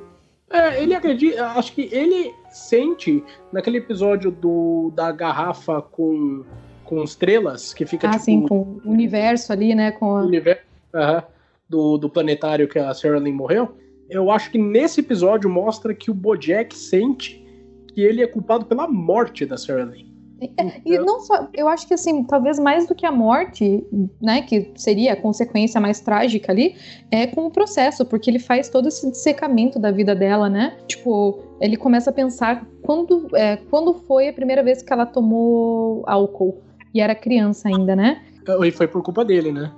[0.51, 6.45] É, ele acredita, acho que ele sente naquele episódio do da garrafa com,
[6.87, 8.25] com estrelas, que fica ah, tipo.
[8.25, 9.91] sim, com o universo ali, né?
[9.91, 10.23] Com a...
[10.23, 10.63] universo
[10.95, 11.25] uh -huh,
[11.69, 13.75] do, do planetário que a Sarah Lynn morreu
[14.09, 17.45] eu acho que nesse episódio mostra que o Bojack sente
[17.89, 20.07] que ele é culpado pela morte da Sarah Lynn.
[20.39, 23.83] É, e não só, eu acho que assim, talvez mais do que a morte,
[24.21, 26.77] né, que seria a consequência mais trágica ali,
[27.11, 30.77] é com o processo, porque ele faz todo esse dissecamento da vida dela, né?
[30.87, 36.05] Tipo, ele começa a pensar quando, é, quando foi a primeira vez que ela tomou
[36.07, 36.66] álcool
[36.97, 38.23] e era criança ainda, né?
[38.65, 39.71] E foi por culpa dele, né?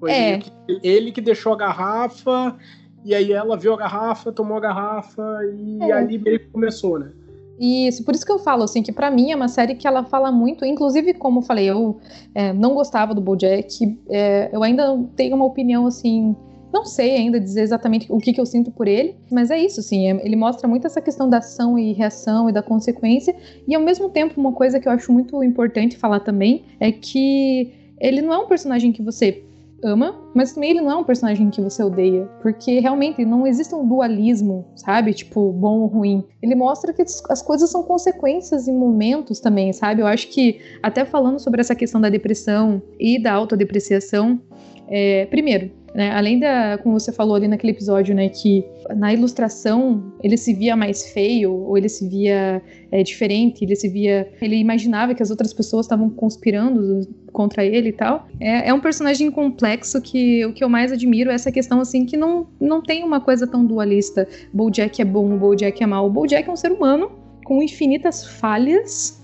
[0.00, 0.32] Foi é.
[0.32, 2.56] ele, que, ele que deixou a garrafa
[3.04, 5.22] e aí ela viu a garrafa, tomou a garrafa
[5.56, 5.92] e é.
[5.92, 7.12] ali meio que começou, né?
[7.60, 10.02] Isso, por isso que eu falo, assim, que para mim é uma série que ela
[10.02, 12.00] fala muito, inclusive, como eu falei, eu
[12.34, 16.34] é, não gostava do BoJack, é, eu ainda tenho uma opinião, assim,
[16.74, 19.78] não sei ainda dizer exatamente o que, que eu sinto por ele, mas é isso,
[19.78, 23.34] assim, é, ele mostra muito essa questão da ação e reação e da consequência,
[23.66, 27.72] e ao mesmo tempo, uma coisa que eu acho muito importante falar também é que
[28.00, 29.44] ele não é um personagem que você
[29.84, 33.74] ama, mas também ele não é um personagem que você odeia, porque realmente não existe
[33.74, 35.12] um dualismo, sabe?
[35.12, 36.24] Tipo, bom ou ruim.
[36.42, 40.00] Ele mostra que as coisas são consequências em momentos também, sabe?
[40.00, 44.40] Eu acho que, até falando sobre essa questão da depressão e da autodepreciação,
[44.88, 48.64] é, primeiro, né, além da, como você falou ali naquele episódio, né, que
[48.96, 53.88] na ilustração ele se via mais feio ou ele se via é, diferente, ele se
[53.88, 58.26] via, ele imaginava que as outras pessoas estavam conspirando contra ele e tal.
[58.40, 62.04] É, é, um personagem complexo que o que eu mais admiro é essa questão assim
[62.04, 64.26] que não, não tem uma coisa tão dualista.
[64.52, 66.06] BoJack é bom, BoJack é mal.
[66.06, 67.12] O BoJack é um ser humano
[67.44, 69.22] com infinitas falhas,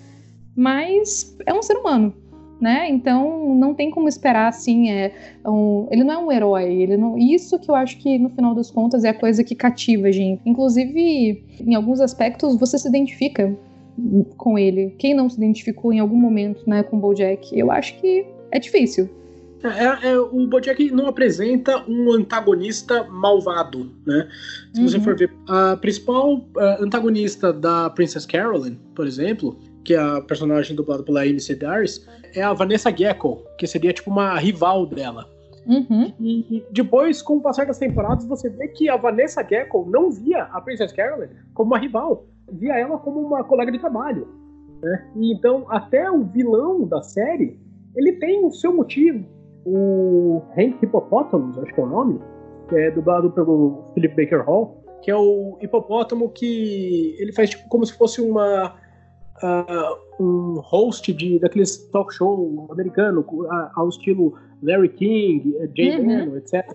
[0.54, 2.14] mas é um ser humano
[2.60, 2.88] né?
[2.90, 5.12] Então não tem como esperar assim, é
[5.46, 8.54] um, ele não é um herói, ele não, isso que eu acho que no final
[8.54, 10.42] das contas é a coisa que cativa a gente.
[10.44, 13.56] Inclusive, em alguns aspectos você se identifica
[14.36, 14.94] com ele.
[14.98, 17.58] Quem não se identificou em algum momento, né, com o BoJack?
[17.58, 19.08] Eu acho que é difícil.
[19.62, 24.26] É, é, o BoJack não apresenta um antagonista malvado, né?
[24.72, 24.88] Se uhum.
[24.88, 29.58] você for ver a principal uh, antagonista da Princess Carolyn, por exemplo,
[29.90, 34.08] que é a personagem dublada pela Amy Sedaris, é a Vanessa Gecko, que seria tipo
[34.08, 35.28] uma rival dela.
[35.66, 36.12] Uhum.
[36.20, 40.44] E depois, com o passar das temporadas, você vê que a Vanessa Gecko não via
[40.44, 44.28] a Princess Carolyn como uma rival, via ela como uma colega de trabalho.
[44.80, 45.10] Né?
[45.16, 47.58] E então, até o vilão da série,
[47.96, 49.26] ele tem o seu motivo.
[49.66, 52.20] O Hank Hippopotamus, acho que é o nome,
[52.68, 57.68] que é dublado pelo Philip Baker Hall, que é o hipopótamo que ele faz tipo
[57.68, 58.76] como se fosse uma
[59.42, 65.98] uh, um host de, daqueles talk show americano uh, ao estilo Larry King, eh, Jay
[65.98, 66.06] uhum.
[66.06, 66.66] Leno, etc.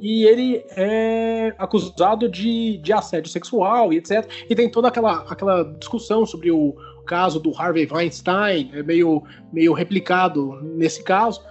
[0.00, 4.28] E ele é acusado de, de assédio sexual e etc.
[4.48, 6.74] E tem toda aquela, aquela discussão sobre o
[7.06, 11.42] caso do Harvey Weinstein, é meio, meio replicado nesse caso.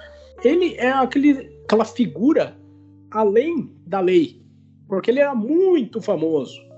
[0.43, 2.55] Ele é aquele, aquela figura
[3.11, 4.41] além da lei,
[4.87, 6.68] porque ele era muito famoso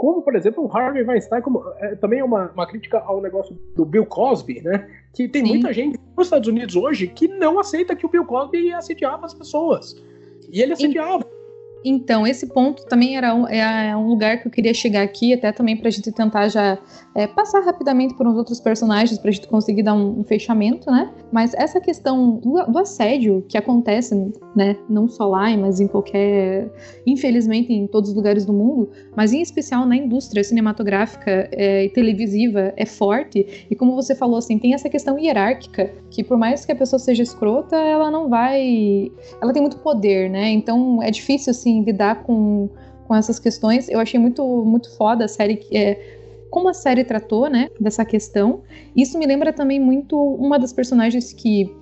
[0.00, 3.54] como, por exemplo, o Harvey Weinstein, como, é, também é uma, uma crítica ao negócio
[3.76, 4.88] do Bill Cosby, né?
[5.12, 5.50] Que tem Sim.
[5.50, 9.34] muita gente nos Estados Unidos hoje que não aceita que o Bill Cosby assediava as
[9.34, 10.02] pessoas.
[10.50, 11.22] E ele assediava.
[11.84, 15.50] Então, esse ponto também era um, é um lugar que eu queria chegar aqui, até
[15.50, 16.78] também para a gente tentar já
[17.14, 20.90] é, passar rapidamente por uns outros personagens, para a gente conseguir dar um, um, fechamento,
[20.90, 21.10] né?
[21.32, 24.14] Mas essa questão do, do, assédio que acontece,
[24.54, 26.70] né, não só lá, mas em qualquer.
[27.06, 31.88] Infelizmente, em todos os lugares do mundo, mas em especial na indústria cinematográfica é, e
[31.88, 33.66] televisiva, é forte.
[33.70, 36.98] E como você falou, assim, tem essa questão hierárquica, que por mais que a pessoa
[36.98, 39.10] seja escrota, ela não vai.
[39.40, 40.50] Ela tem muito poder, né?
[40.50, 42.68] Então é difícil, assim assim, lidar com,
[43.06, 43.88] com essas questões.
[43.88, 46.18] Eu achei muito, muito foda a série que é
[46.50, 48.62] como a série tratou, né, dessa questão.
[48.94, 51.72] Isso me lembra também muito uma das personagens que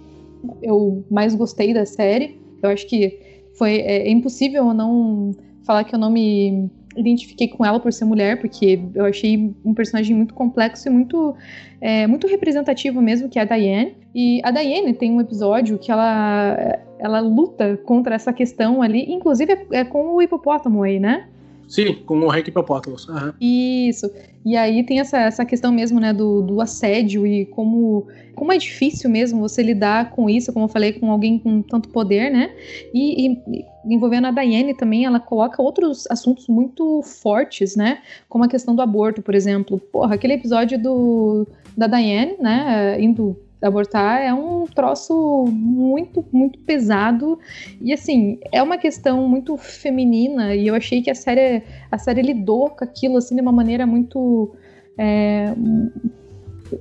[0.63, 2.39] eu mais gostei da série.
[2.63, 3.19] Eu acho que
[3.55, 7.93] foi é, é impossível eu não falar que eu não me identifiquei com ela por
[7.93, 11.35] ser mulher, porque eu achei um personagem muito complexo e muito,
[11.81, 13.97] é, muito representativo mesmo, que é a Diane.
[14.15, 19.53] E a Diane tem um episódio que ela, ela luta contra essa questão ali, inclusive
[19.53, 21.27] é, é com o hipopótamo aí, né?
[21.69, 23.07] Sim, com o Hank Hippopotamus.
[23.07, 23.33] Uhum.
[23.41, 24.11] Isso.
[24.45, 28.57] E aí tem essa, essa questão mesmo, né, do, do assédio e como, como é
[28.57, 32.51] difícil mesmo você lidar com isso, como eu falei, com alguém com tanto poder, né?
[32.95, 37.99] E, e envolvendo a Diane também, ela coloca outros assuntos muito fortes, né?
[38.29, 39.79] Como a questão do aborto, por exemplo.
[39.79, 41.47] Porra, aquele episódio do,
[41.77, 47.39] da Diane, né, indo abortar é um troço muito, muito pesado.
[47.81, 50.55] E assim, é uma questão muito feminina.
[50.55, 53.87] E eu achei que a série, a série lidou com aquilo assim de uma maneira
[53.87, 54.55] muito.
[54.97, 55.53] É,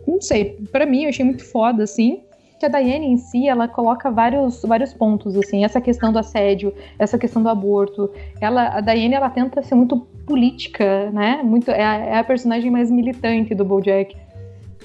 [0.08, 2.22] não sei, para mim eu achei muito foda, assim.
[2.60, 6.74] Que a Diane em si, ela coloca vários, vários pontos, assim, essa questão do assédio,
[6.98, 8.10] essa questão do aborto.
[8.42, 11.42] Ela, a Diane, ela tenta ser muito política, né?
[11.44, 14.16] Muito, é, a, é a personagem mais militante do BoJack.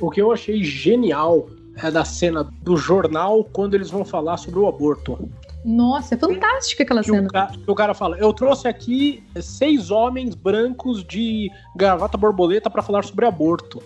[0.01, 4.61] O que eu achei genial é da cena do jornal quando eles vão falar sobre
[4.61, 5.29] o aborto.
[5.65, 7.29] Nossa, é fantástica aquela que cena.
[7.29, 12.83] O cara, o cara fala: Eu trouxe aqui seis homens brancos de gravata borboleta para
[12.83, 13.83] falar sobre aborto.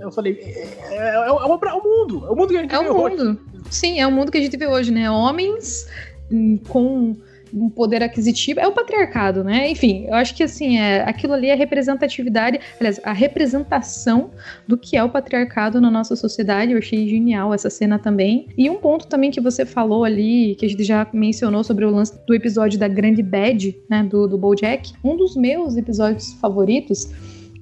[0.00, 2.74] Eu falei: É, é, é, o, é o mundo, é o mundo que a gente
[2.74, 3.22] é vê o mundo.
[3.22, 3.38] hoje.
[3.70, 5.10] Sim, é o mundo que a gente vê hoje, né?
[5.10, 5.86] Homens
[6.30, 7.16] hum, com
[7.52, 9.70] um poder aquisitivo, é o patriarcado, né?
[9.70, 14.30] Enfim, eu acho que assim, é, aquilo ali é representatividade, aliás, a representação
[14.66, 16.72] do que é o patriarcado na nossa sociedade.
[16.72, 18.48] Eu achei genial essa cena também.
[18.56, 21.90] E um ponto também que você falou ali, que a gente já mencionou sobre o
[21.90, 27.10] lance do episódio da Grande Bad, né, do, do BoJack, um dos meus episódios favoritos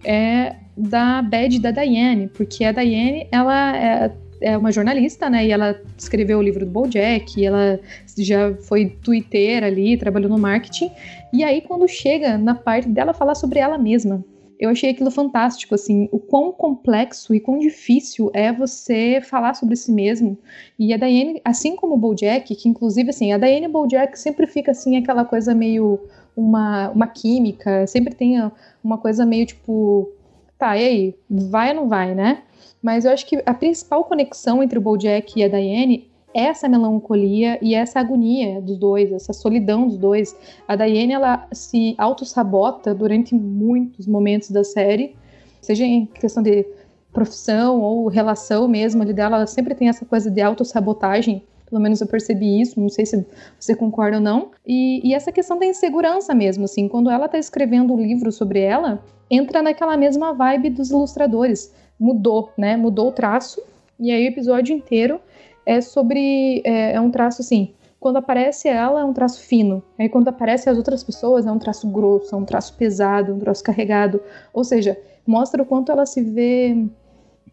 [0.04, 5.46] é da Bad da Diane, porque a Diane, ela é, é uma jornalista, né?
[5.46, 7.80] E ela escreveu o livro do BoJack, ela
[8.18, 10.90] já foi twitter ali, trabalhou no marketing.
[11.32, 14.24] E aí quando chega na parte dela falar sobre ela mesma,
[14.58, 19.76] eu achei aquilo fantástico, assim, o quão complexo e quão difícil é você falar sobre
[19.76, 20.38] si mesmo.
[20.78, 24.18] E a Diane, assim como o BoJack, que inclusive, assim, a Diane e o BoJack
[24.18, 26.00] sempre fica, assim, aquela coisa meio
[26.34, 28.36] uma, uma química, sempre tem
[28.82, 30.10] uma coisa meio tipo,
[30.58, 32.42] tá, e aí, vai ou não vai, né?
[32.86, 36.68] Mas eu acho que a principal conexão entre o Bojack e a Diane é essa
[36.68, 40.36] melancolia e essa agonia dos dois, essa solidão dos dois.
[40.68, 45.16] A Diane, ela se auto-sabota durante muitos momentos da série,
[45.60, 46.64] seja em questão de
[47.12, 51.42] profissão ou relação mesmo ali dela, ela sempre tem essa coisa de autossabotagem.
[51.68, 53.26] Pelo menos eu percebi isso, não sei se
[53.58, 54.52] você concorda ou não.
[54.64, 58.30] E, e essa questão da insegurança mesmo, assim, quando ela tá escrevendo o um livro
[58.30, 62.76] sobre ela, entra naquela mesma vibe dos ilustradores mudou, né?
[62.76, 63.62] Mudou o traço.
[63.98, 65.20] E aí o episódio inteiro
[65.64, 66.62] é sobre.
[66.64, 67.72] É, é, um traço assim.
[67.98, 69.82] Quando aparece ela, é um traço fino.
[69.98, 73.38] Aí quando aparece as outras pessoas, é um traço grosso, é um traço pesado, um
[73.38, 74.20] traço carregado.
[74.52, 76.86] Ou seja, mostra o quanto ela se vê.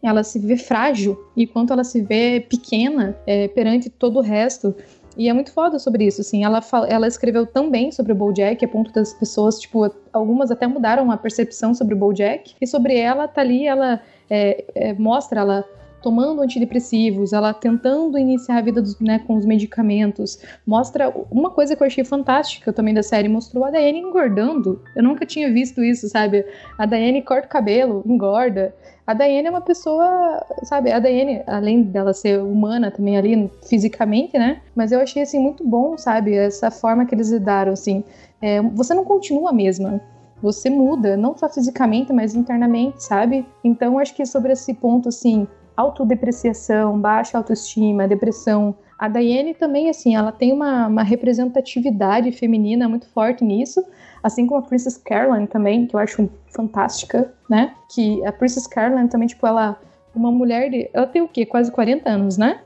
[0.02, 4.74] Ela se vê frágil e quanto ela se vê pequena é, perante todo o resto.
[5.16, 6.44] E é muito foda sobre isso, assim.
[6.44, 10.66] Ela, ela escreveu tão bem sobre o BoJack, a ponto das pessoas, tipo, algumas até
[10.66, 12.54] mudaram a percepção sobre o BoJack.
[12.60, 15.64] E sobre ela, tá ali, ela é, é, mostra ela
[16.04, 20.38] tomando antidepressivos, ela tentando iniciar a vida dos, né, com os medicamentos.
[20.66, 24.82] Mostra uma coisa que eu achei fantástica também da série, mostrou a Daiane engordando.
[24.94, 26.44] Eu nunca tinha visto isso, sabe?
[26.76, 28.74] A Daiane corta o cabelo, engorda.
[29.06, 30.92] A Daiane é uma pessoa, sabe?
[30.92, 34.60] A Daiane, além dela ser humana também ali fisicamente, né?
[34.74, 36.34] Mas eu achei assim muito bom, sabe?
[36.34, 38.04] Essa forma que eles lidaram, assim.
[38.42, 40.02] É, você não continua a mesma
[40.42, 43.46] você muda, não só fisicamente, mas internamente, sabe?
[43.62, 48.74] Então, acho que sobre esse ponto, assim, autodepreciação, baixa autoestima, depressão.
[48.98, 53.84] A Diane também, assim, ela tem uma, uma, representatividade feminina muito forte nisso,
[54.22, 57.74] assim como a Princess Caroline também, que eu acho fantástica, né?
[57.92, 59.78] Que a Princess Caroline também, tipo, ela
[60.14, 60.88] uma mulher de.
[60.92, 61.44] Ela tem o quê?
[61.44, 62.60] Quase 40 anos, né?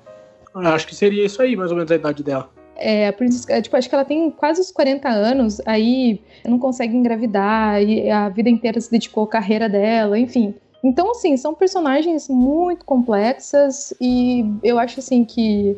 [0.55, 2.51] Acho que seria isso aí, mais ou menos, a idade dela.
[2.79, 6.59] É, a Princess, é, tipo, acho que ela tem quase os 40 anos, aí não
[6.59, 10.55] consegue engravidar, e a vida inteira se dedicou à carreira dela, enfim.
[10.83, 15.77] Então, assim, são personagens muito complexas e eu acho, assim, que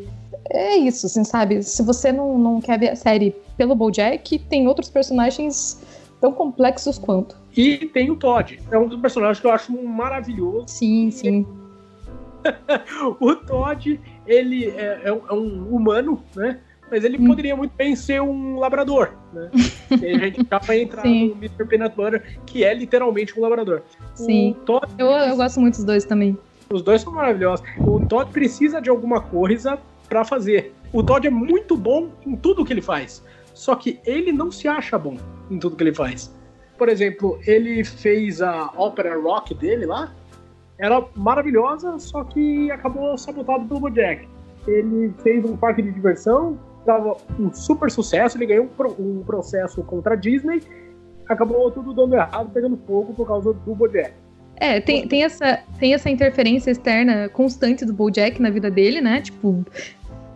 [0.51, 1.62] é isso, assim, sabe?
[1.62, 5.80] Se você não, não quer ver a série pelo BoJack, tem outros personagens
[6.20, 7.36] tão complexos quanto.
[7.57, 10.68] E tem o Todd, é um dos personagens que eu acho maravilhoso.
[10.68, 11.46] Sim, sim.
[13.20, 16.61] o Todd, ele é, é, um, é um humano, né?
[16.91, 17.26] Mas ele hum.
[17.26, 19.51] poderia muito bem ser um labrador, né?
[20.03, 21.28] e a gente já vai entrar Sim.
[21.28, 21.64] no Mr.
[21.66, 23.82] Peanut Butter, que é literalmente um labrador.
[24.14, 24.57] Sim.
[24.66, 26.36] Todd, eu, eu gosto muito dos dois também.
[26.72, 27.66] Os dois são maravilhosos.
[27.78, 29.78] O Todd precisa de alguma coisa
[30.09, 30.72] para fazer.
[30.93, 33.24] O Todd é muito bom em tudo que ele faz.
[33.55, 35.16] Só que ele não se acha bom
[35.51, 36.34] em tudo que ele faz.
[36.78, 40.12] Por exemplo, ele fez a ópera rock dele lá.
[40.78, 44.26] Era maravilhosa, só que acabou sabotado pelo Jack.
[44.66, 48.68] Ele fez um parque de diversão, estava um super sucesso, ele ganhou
[48.98, 50.62] um, um processo contra a Disney,
[51.28, 54.12] acabou tudo dando errado, pegando fogo por causa do Bojack.
[54.56, 59.22] É, tem, tem, essa, tem essa interferência externa constante do Bojack na vida dele, né?
[59.22, 59.64] Tipo,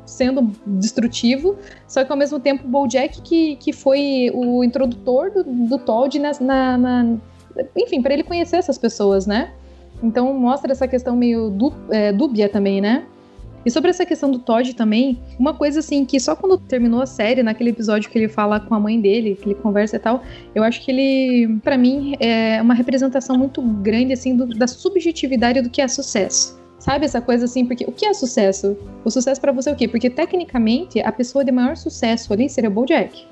[0.07, 5.45] sendo destrutivo, só que ao mesmo tempo o Bojack que, que foi o introdutor do,
[5.45, 7.17] do Todd na, na, na
[7.77, 9.53] enfim, para ele conhecer essas pessoas, né?
[10.03, 13.07] Então mostra essa questão meio dú, é, dúbia também, né?
[13.65, 17.07] E sobre essa questão do Todd também, uma coisa assim que só quando terminou a
[17.07, 20.23] série, naquele episódio que ele fala com a mãe dele, que ele conversa e tal,
[20.55, 25.63] eu acho que ele, para mim, é uma representação muito grande assim do, da subjetividade
[25.63, 26.63] do que é sucesso.
[26.79, 27.65] Sabe essa coisa assim?
[27.65, 28.77] Porque o que é sucesso?
[29.05, 29.89] O sucesso para você é o quê?
[29.89, 33.25] Porque tecnicamente a pessoa de maior sucesso ali seria o Bojack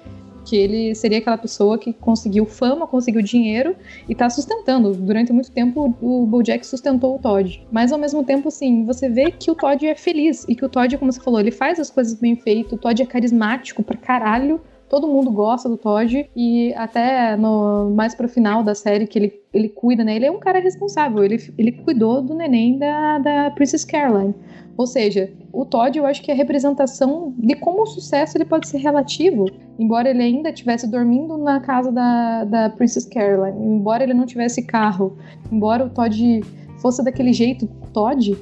[0.44, 3.74] que ele seria aquela pessoa que conseguiu fama, conseguiu dinheiro
[4.08, 4.92] e tá sustentando.
[4.92, 7.66] Durante muito tempo o Bojack sustentou o Todd.
[7.70, 10.68] Mas ao mesmo tempo, assim, você vê que o Todd é feliz e que o
[10.68, 13.96] Todd, como você falou, ele faz as coisas bem feitas, o Todd é carismático pra
[13.96, 14.60] caralho.
[14.92, 19.32] Todo mundo gosta do Todd e até no mais pro final da série que ele,
[19.50, 20.16] ele cuida, né?
[20.16, 24.34] Ele é um cara responsável, ele, ele cuidou do neném da, da Princess Caroline.
[24.76, 28.44] Ou seja, o Todd eu acho que é a representação de como o sucesso ele
[28.44, 29.46] pode ser relativo.
[29.78, 34.60] Embora ele ainda estivesse dormindo na casa da, da Princess Caroline, embora ele não tivesse
[34.60, 35.16] carro,
[35.50, 36.42] embora o Todd
[36.76, 38.36] fosse daquele jeito Todd,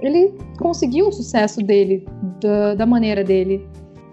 [0.00, 2.04] ele conseguiu o sucesso dele,
[2.40, 3.64] da, da maneira dele.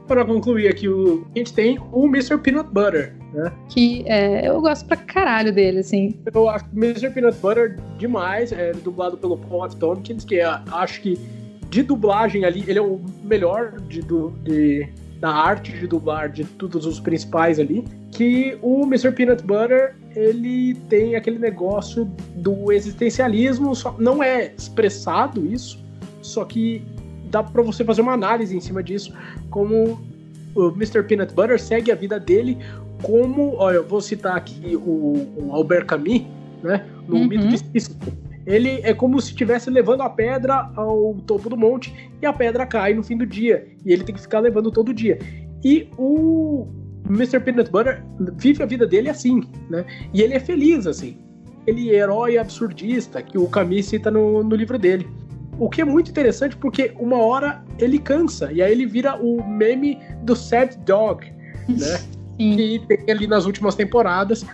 [0.10, 2.39] Para concluir aqui, o, a gente tem o Mr.
[2.39, 3.53] Peanut Butter, né?
[3.70, 6.20] Que é, eu gosto pra caralho dele, assim.
[6.34, 7.12] Eu acho Mr.
[7.12, 9.76] Peanut Butter demais, é dublado pelo Paul F.
[9.76, 11.16] Tompkins, que é, acho que
[11.70, 14.89] de dublagem ali, ele é o melhor de, de,
[15.20, 17.86] da arte de dublar de todos os principais ali.
[18.12, 19.12] Que o Mr.
[19.12, 25.78] Peanut Butter ele tem aquele negócio do existencialismo, só não é expressado isso,
[26.20, 26.82] só que
[27.30, 29.14] dá para você fazer uma análise em cima disso,
[29.50, 30.00] como
[30.56, 31.04] o Mr.
[31.04, 32.58] Peanut Butter segue a vida dele
[33.02, 36.24] como, olha, eu vou citar aqui o, o Albert Camus,
[36.62, 37.28] né, no uhum.
[37.28, 37.96] mito de Sísifo
[38.50, 42.66] ele é como se estivesse levando a pedra ao topo do monte e a pedra
[42.66, 43.68] cai no fim do dia.
[43.86, 45.20] E ele tem que ficar levando todo dia.
[45.64, 46.68] E o
[47.08, 47.40] Mr.
[47.42, 48.04] Peanut Butter
[48.38, 49.86] vive a vida dele assim, né?
[50.12, 51.16] E ele é feliz assim.
[51.68, 55.08] Ele é herói absurdista, que o Camus cita no, no livro dele.
[55.60, 59.43] O que é muito interessante porque uma hora ele cansa, e aí ele vira o
[59.47, 61.26] meme do Sad Dog,
[61.68, 61.97] né?
[62.38, 62.55] Sim.
[62.55, 64.45] Que tem ali nas últimas temporadas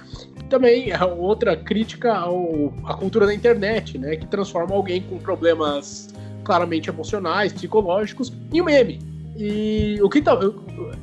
[0.49, 4.15] também é outra crítica ao, à cultura da internet, né?
[4.15, 8.99] Que transforma alguém com problemas claramente emocionais, psicológicos, em um meme.
[9.37, 10.37] E o que tá,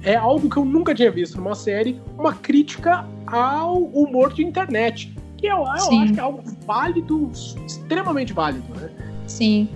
[0.02, 5.14] é algo que eu nunca tinha visto numa série, uma crítica ao humor de internet.
[5.36, 7.30] Que eu, eu acho que é algo válido,
[7.66, 8.90] extremamente válido, né?
[9.26, 9.68] Sim.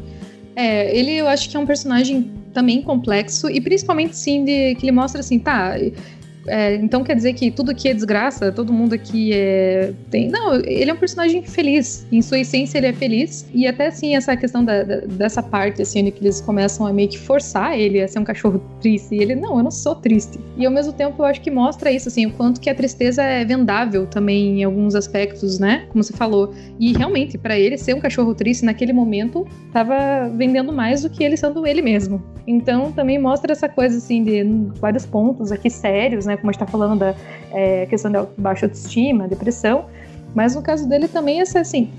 [0.57, 4.86] É, ele eu acho que é um personagem também complexo e principalmente sim de que
[4.86, 5.76] ele mostra assim, tá,
[6.49, 9.92] é, então quer dizer que tudo aqui é desgraça, todo mundo aqui é.
[10.11, 10.28] Tem...
[10.28, 12.07] Não, ele é um personagem feliz.
[12.11, 13.47] Em sua essência, ele é feliz.
[13.55, 17.09] E até assim, essa questão da, da, dessa parte, assim, que eles começam a meio
[17.09, 19.14] que forçar ele a ser um cachorro triste.
[19.14, 20.38] E ele, não, eu não sou triste.
[20.57, 23.22] E ao mesmo tempo, eu acho que mostra isso, assim, o quanto que a tristeza
[23.22, 25.86] é vendável também em alguns aspectos, né?
[25.88, 26.53] Como você falou.
[26.78, 31.24] E realmente, para ele ser um cachorro triste naquele momento, tava vendendo mais do que
[31.24, 32.22] ele sendo ele mesmo.
[32.47, 34.44] Então também mostra essa coisa, assim, de
[34.80, 36.36] vários pontos aqui sérios, né?
[36.37, 37.14] Como a gente está falando da
[37.53, 39.87] é, questão da baixa autoestima, depressão.
[40.34, 41.91] Mas no caso dele também é assim.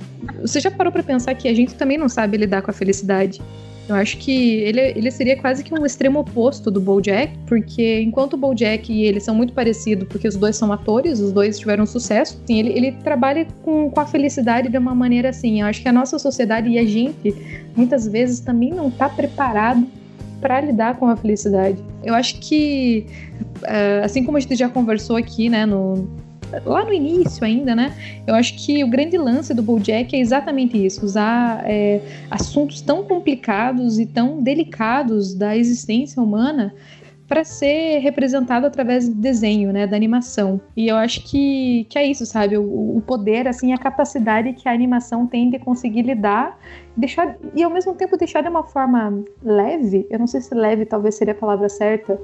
[0.42, 3.42] Você já parou para pensar que a gente também não sabe lidar com a felicidade?
[3.90, 8.34] Eu acho que ele, ele seria quase que um extremo oposto do BoJack, porque enquanto
[8.34, 11.86] o BoJack e ele são muito parecidos, porque os dois são atores, os dois tiveram
[11.86, 15.62] sucesso, assim, ele, ele trabalha com, com a felicidade de uma maneira assim.
[15.62, 17.34] Eu acho que a nossa sociedade e a gente,
[17.76, 19.88] muitas vezes, também não está preparado
[20.40, 21.78] para lidar com a felicidade.
[22.04, 23.06] Eu acho que,
[23.64, 26.08] é, assim como a gente já conversou aqui, né, no,
[26.66, 27.96] lá no início ainda, né?
[28.26, 33.04] Eu acho que o grande lance do BoJack é exatamente isso: usar é, assuntos tão
[33.04, 36.74] complicados e tão delicados da existência humana
[37.28, 40.62] para ser representado através do desenho, né, da animação.
[40.76, 42.58] E eu acho que, que é isso, sabe?
[42.58, 46.58] O, o poder, assim, a capacidade que a animação tem de conseguir lidar,
[46.96, 50.08] deixar e ao mesmo tempo deixar de uma forma leve.
[50.10, 52.20] Eu não sei se leve talvez seria a palavra certa.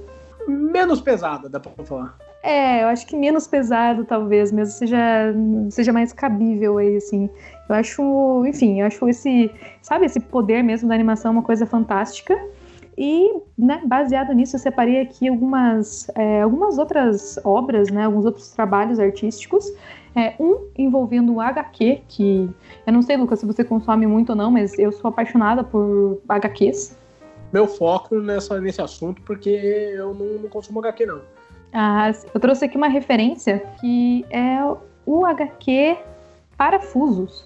[0.47, 2.17] Menos pesada, dá para falar.
[2.41, 5.33] É, eu acho que menos pesado, talvez, mesmo seja,
[5.69, 7.29] seja mais cabível aí, assim.
[7.69, 9.49] Eu acho, enfim, eu acho esse,
[9.81, 12.37] sabe, esse poder mesmo da animação uma coisa fantástica.
[12.97, 18.49] E, né, baseado nisso, eu separei aqui algumas, é, algumas outras obras, né, alguns outros
[18.51, 19.71] trabalhos artísticos.
[20.15, 22.47] É, um envolvendo o HQ, que
[22.85, 26.21] eu não sei, Lucas, se você consome muito ou não, mas eu sou apaixonada por
[26.29, 26.95] HQs.
[27.51, 31.21] Meu foco nessa, nesse assunto, porque eu não, não consumo HQ, não.
[31.73, 34.59] Ah, eu trouxe aqui uma referência que é
[35.05, 35.97] o HQ
[36.55, 37.45] Parafusos,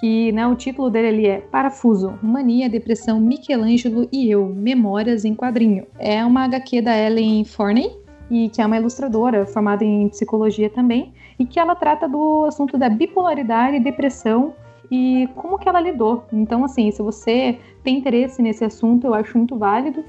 [0.00, 5.86] que né, o título dele é Parafuso, Mania, Depressão, Michelangelo e Eu, Memórias em Quadrinho.
[5.98, 7.90] É uma HQ da Ellen Forney,
[8.30, 12.76] e que é uma ilustradora formada em psicologia também, e que ela trata do assunto
[12.76, 14.54] da bipolaridade e depressão
[14.90, 16.24] e como que ela lidou.
[16.32, 20.04] Então, assim, se você tem interesse nesse assunto, eu acho muito válido.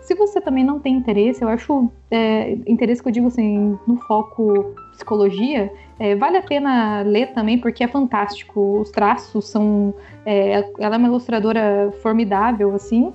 [0.00, 3.96] Se você também não tem interesse, eu acho é, interesse que eu digo assim, no
[3.98, 8.80] foco psicologia, é, vale a pena ler também porque é fantástico.
[8.80, 13.12] Os traços são, é, ela é uma ilustradora formidável assim.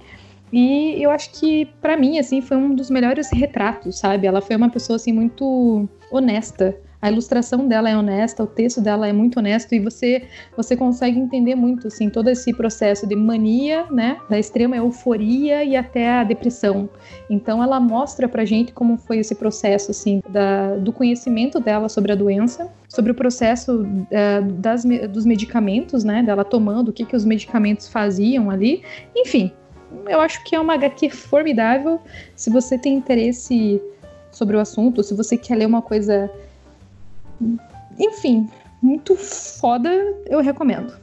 [0.51, 4.27] E eu acho que para mim assim foi um dos melhores retratos, sabe?
[4.27, 9.07] Ela foi uma pessoa assim muito honesta a ilustração dela é honesta, o texto dela
[9.07, 10.23] é muito honesto e você
[10.55, 15.75] você consegue entender muito assim todo esse processo de mania, né, da extrema euforia e
[15.75, 16.89] até a depressão.
[17.29, 22.11] Então ela mostra pra gente como foi esse processo assim da, do conhecimento dela sobre
[22.11, 27.15] a doença, sobre o processo uh, das, dos medicamentos, né, dela tomando, o que que
[27.15, 28.81] os medicamentos faziam ali,
[29.15, 29.51] enfim.
[30.07, 32.01] Eu acho que é uma HQ formidável.
[32.35, 33.81] Se você tem interesse
[34.31, 36.29] sobre o assunto, se você quer ler uma coisa
[37.99, 38.49] enfim,
[38.81, 39.89] muito foda,
[40.25, 40.93] eu recomendo.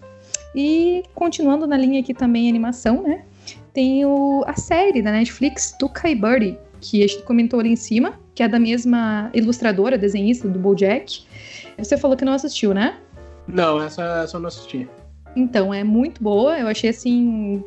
[0.54, 3.24] E continuando na linha aqui também animação, né?
[3.72, 7.76] Tem o, a série da Netflix, Tuca e Birdie, que a gente comentou ali em
[7.76, 11.24] cima, que é da mesma ilustradora, desenhista do BoJack.
[11.76, 12.98] Você falou que não assistiu, né?
[13.48, 14.88] Não, essa, essa eu não assisti.
[15.34, 16.56] Então, é muito boa.
[16.58, 17.64] Eu achei assim.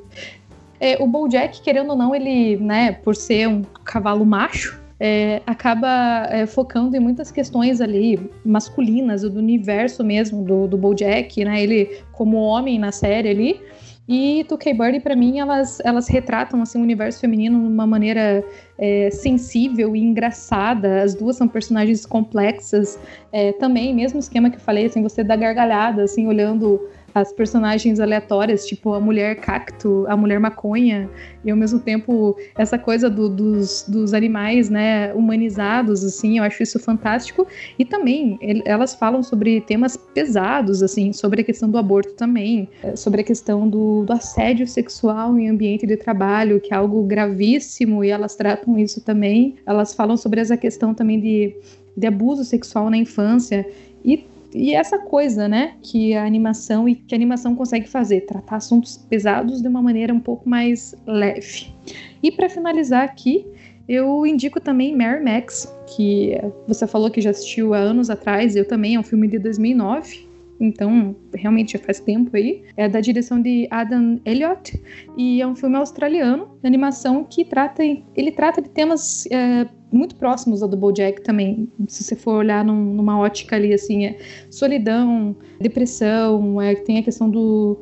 [0.80, 6.28] É, o BoJack, querendo ou não, ele, né, por ser um cavalo macho, é, acaba
[6.30, 11.62] é, focando em muitas questões ali masculinas, do universo mesmo do, do BoJack, né?
[11.62, 13.62] Ele como homem na série ali.
[14.10, 18.42] E Tuckey Birdie, para mim, elas, elas retratam assim, o universo feminino de uma maneira
[18.78, 21.04] é, sensível e engraçada.
[21.04, 22.98] As duas são personagens complexas.
[23.34, 26.80] É, também, mesmo esquema que eu falei, assim, você dá gargalhada, assim, olhando
[27.20, 31.10] as personagens aleatórias, tipo a mulher cacto, a mulher maconha,
[31.44, 36.62] e ao mesmo tempo essa coisa do, dos, dos animais, né, humanizados, assim, eu acho
[36.62, 37.48] isso fantástico.
[37.78, 42.96] E também elas falam sobre temas pesados, assim, sobre a questão do aborto também, eh,
[42.96, 48.04] sobre a questão do, do assédio sexual em ambiente de trabalho, que é algo gravíssimo,
[48.04, 49.56] e elas tratam isso também.
[49.66, 51.56] Elas falam sobre essa questão também de,
[51.96, 53.68] de abuso sexual na infância.
[54.04, 54.26] E
[54.58, 58.98] e essa coisa, né, que a animação e que a animação consegue fazer, tratar assuntos
[58.98, 61.74] pesados de uma maneira um pouco mais leve.
[62.22, 63.46] E para finalizar aqui,
[63.88, 66.34] eu indico também Mary Max, que
[66.68, 70.28] você falou que já assistiu há anos atrás, eu também, é um filme de 2009
[70.60, 72.64] então realmente já faz tempo aí.
[72.76, 74.82] É da direção de Adam Elliott
[75.18, 80.16] e é um filme australiano de animação que trata, ele trata de temas é, muito
[80.16, 81.70] próximos ao do BoJack também.
[81.88, 84.18] Se você for olhar num, numa ótica ali assim, é
[84.50, 87.78] solidão, depressão, é, tem a questão do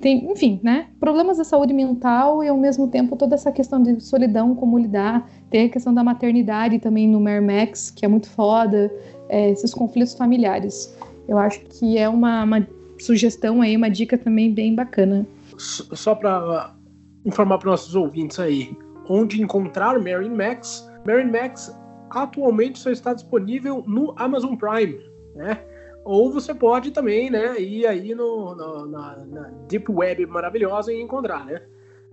[0.00, 0.86] tem, enfim, né?
[1.00, 5.28] Problemas da saúde mental e ao mesmo tempo toda essa questão de solidão, como lidar.
[5.50, 8.92] Tem a questão da maternidade também no Mare Max, que é muito foda.
[9.28, 10.96] É, esses conflitos familiares.
[11.26, 12.66] Eu acho que é uma, uma
[12.98, 15.26] sugestão aí, uma dica também bem bacana.
[15.58, 16.74] Só para
[17.26, 18.74] informar para nossos ouvintes aí,
[19.08, 20.87] onde encontrar Mary Max.
[21.08, 21.74] Mary Max
[22.10, 25.00] atualmente só está disponível no Amazon Prime,
[25.34, 25.58] né?
[26.04, 31.00] Ou você pode também, né, ir aí no, no na, na, Deep Web maravilhosa e
[31.00, 31.62] encontrar, né?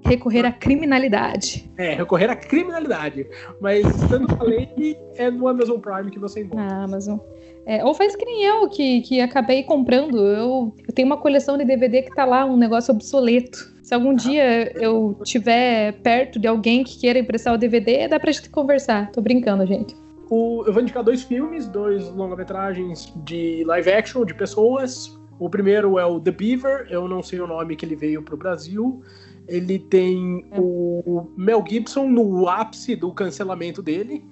[0.06, 1.70] Recorrer à criminalidade.
[1.78, 3.28] É, recorrer à criminalidade.
[3.60, 4.70] Mas, tanto falei,
[5.16, 6.66] é no Amazon Prime que você encontra.
[6.66, 7.18] Na Amazon.
[7.66, 10.18] É, ou faz que nem eu, que, que acabei comprando.
[10.18, 13.74] Eu, eu tenho uma coleção de DVD que tá lá, um negócio obsoleto.
[13.86, 18.32] Se algum dia eu tiver perto de alguém que queira emprestar o DVD, dá pra
[18.32, 19.12] gente conversar.
[19.12, 19.96] Tô brincando, gente.
[20.28, 25.16] O, eu vou indicar dois filmes, dois longa-metragens de live action, de pessoas.
[25.38, 28.36] O primeiro é o The Beaver, eu não sei o nome que ele veio pro
[28.36, 29.04] Brasil.
[29.48, 30.60] Ele tem é.
[30.60, 34.26] o Mel Gibson no ápice do cancelamento dele.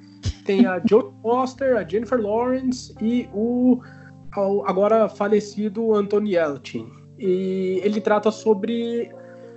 [0.48, 3.80] Tem a Joe Foster, a Jennifer Lawrence e o
[4.66, 6.88] agora falecido Anthony Yelchin.
[7.20, 9.12] E ele trata sobre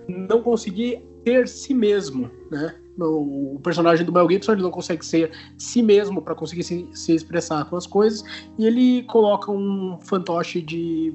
[0.08, 2.74] não conseguir ser si mesmo, né?
[2.98, 7.14] O personagem do Mel Gibson ele não consegue ser si mesmo para conseguir se, se,
[7.14, 8.24] expressar com as coisas
[8.58, 11.12] e ele coloca um fantoche de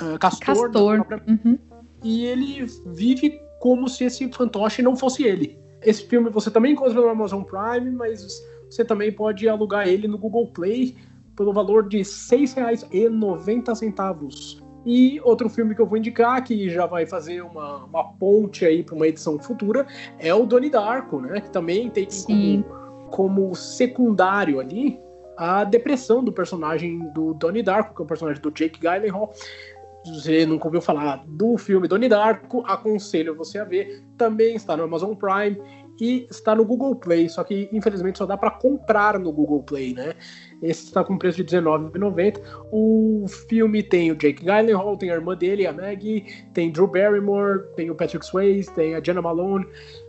[0.00, 1.04] uh, castor, castor.
[1.04, 1.22] Própria...
[1.28, 1.58] Uhum.
[2.02, 5.58] e ele vive como se esse fantoche não fosse ele.
[5.82, 10.16] Esse filme você também encontra no Amazon Prime, mas você também pode alugar ele no
[10.16, 10.96] Google Play
[11.36, 14.61] pelo valor de R$ 6,90.
[14.84, 18.82] E outro filme que eu vou indicar, que já vai fazer uma, uma ponte aí
[18.82, 19.86] para uma edição futura,
[20.18, 21.40] é o Doni Darko, né?
[21.40, 22.64] Que também tem como,
[23.10, 24.98] como, secundário ali
[25.36, 29.32] a depressão do personagem do Donnie Darko, que é o personagem do Jake Gyllenhaal.
[30.04, 34.02] Se você nunca ouviu falar do filme Donnie Darko, aconselho você a ver.
[34.16, 35.60] Também está no Amazon Prime
[36.02, 39.94] e está no Google Play, só que infelizmente só dá para comprar no Google Play,
[39.94, 40.14] né?
[40.60, 42.40] Esse está com preço de R$19,90.
[42.72, 47.68] O filme tem o Jake Gyllenhaal, tem a irmã dele, a Maggie, tem Drew Barrymore,
[47.76, 49.64] tem o Patrick Swayze, tem a Jenna Malone.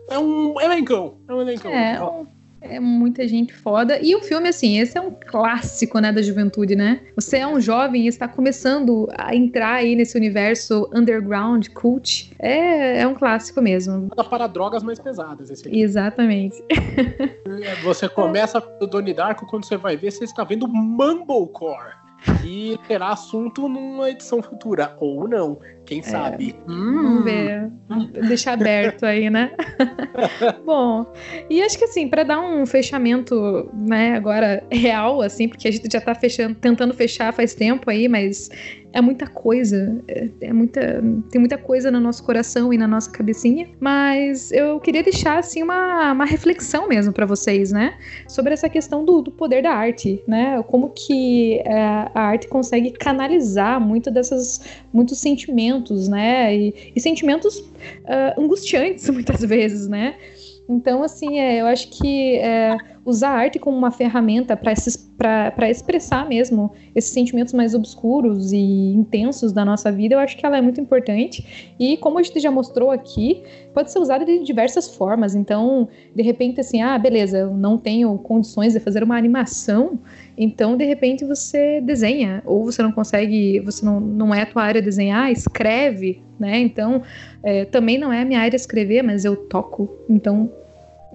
[0.10, 1.72] É um elencão, é um elencão.
[1.72, 2.26] É, um
[2.64, 4.00] é muita gente foda.
[4.02, 7.02] E o filme, assim, esse é um clássico, né, da juventude, né?
[7.16, 12.34] Você é um jovem e está começando a entrar aí nesse universo underground, cult.
[12.40, 14.10] É, é um clássico mesmo.
[14.30, 15.82] Para drogas mais pesadas, esse aqui.
[15.82, 16.64] Exatamente.
[17.84, 21.94] Você começa do Donnie Darko, quando você vai ver, você está vendo Mumblecore.
[22.44, 26.04] E terá assunto numa edição futura, ou não, quem é.
[26.04, 26.56] sabe.
[26.68, 27.04] Hum.
[27.04, 27.72] Vamos ver.
[28.28, 29.52] Deixar aberto aí, né?
[30.66, 31.06] Bom,
[31.50, 35.88] e acho que assim, para dar um fechamento, né, agora real, assim, porque a gente
[35.92, 38.50] já tá fechando, tentando fechar faz tempo aí, mas
[38.94, 43.10] é muita coisa, é, é, muita, tem muita coisa no nosso coração e na nossa
[43.10, 48.70] cabecinha, mas eu queria deixar assim uma, uma reflexão mesmo para vocês, né, sobre essa
[48.70, 51.74] questão do, do, poder da arte, né, como que é,
[52.14, 54.62] a arte consegue canalizar muito dessas,
[54.94, 55.73] muitos sentimentos,
[56.08, 60.16] né, e, e sentimentos uh, angustiantes muitas vezes, né,
[60.68, 66.28] então, assim, é, eu acho que é, usar a arte como uma ferramenta para expressar
[66.28, 68.58] mesmo esses sentimentos mais obscuros e
[68.94, 71.74] intensos da nossa vida, eu acho que ela é muito importante.
[71.80, 73.44] E como a gente já mostrou aqui,
[73.74, 75.36] pode ser usada de diversas formas.
[75.36, 80.00] Então, de repente, assim, ah, beleza, eu não tenho condições de fazer uma animação,
[80.38, 84.64] então, de repente, você desenha, ou você não consegue, você não, não é a tua
[84.64, 86.60] área desenhar, escreve, né?
[86.60, 87.04] Então,
[87.44, 90.52] é, também não é a minha área escrever, mas eu toco, então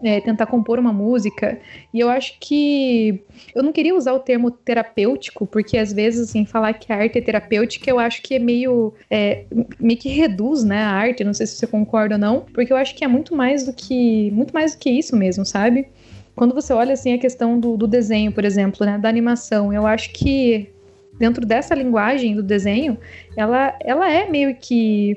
[0.03, 1.59] é, tentar compor uma música.
[1.93, 3.23] E eu acho que
[3.55, 7.19] eu não queria usar o termo terapêutico, porque às vezes, assim, falar que a arte
[7.19, 9.45] é terapêutica, eu acho que é meio, é,
[9.79, 11.25] meio que reduz, né, a arte.
[11.25, 13.73] Não sei se você concorda ou não, porque eu acho que é muito mais do
[13.73, 15.89] que muito mais do que isso mesmo, sabe?
[16.35, 19.87] Quando você olha assim a questão do, do desenho, por exemplo, né, da animação, eu
[19.87, 20.71] acho que
[21.19, 22.97] dentro dessa linguagem do desenho,
[23.37, 25.17] ela, ela é meio que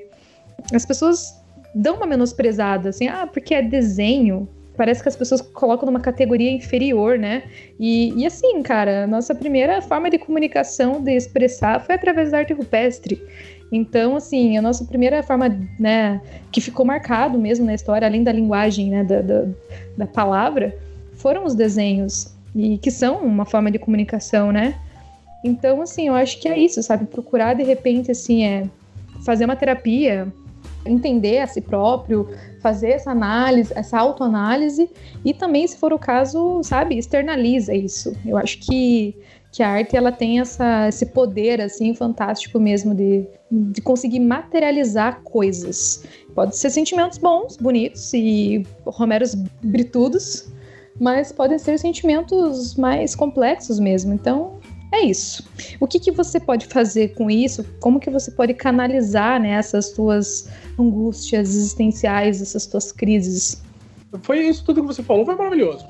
[0.74, 1.40] as pessoas
[1.74, 6.52] dão uma menosprezada, assim, ah, porque é desenho, parece que as pessoas colocam numa categoria
[6.52, 7.44] inferior, né?
[7.80, 12.54] E, e assim, cara, nossa primeira forma de comunicação, de expressar, foi através da arte
[12.54, 13.22] rupestre.
[13.72, 15.48] Então, assim, a nossa primeira forma,
[15.80, 19.46] né, que ficou marcado mesmo na história, além da linguagem, né, da, da,
[19.98, 20.78] da palavra,
[21.14, 24.76] foram os desenhos, e que são uma forma de comunicação, né?
[25.44, 27.06] Então, assim, eu acho que é isso, sabe?
[27.06, 28.66] Procurar, de repente, assim, é
[29.26, 30.28] fazer uma terapia,
[30.86, 32.28] entender a si próprio,
[32.62, 34.90] fazer essa análise, essa autoanálise
[35.26, 38.16] e também, se for o caso, sabe, externaliza isso.
[38.26, 39.16] Eu acho que,
[39.52, 45.22] que a arte ela tem essa, esse poder assim fantástico mesmo de, de conseguir materializar
[45.24, 46.06] coisas.
[46.36, 50.48] Pode ser sentimentos bons, bonitos e romeros britudos,
[51.00, 54.14] mas podem ser sentimentos mais complexos mesmo.
[54.14, 54.61] Então,
[54.92, 55.48] é isso.
[55.80, 57.64] O que, que você pode fazer com isso?
[57.80, 63.64] Como que você pode canalizar né, essas suas angústias existenciais, essas suas crises?
[64.24, 65.88] Foi isso tudo que você falou, foi maravilhoso.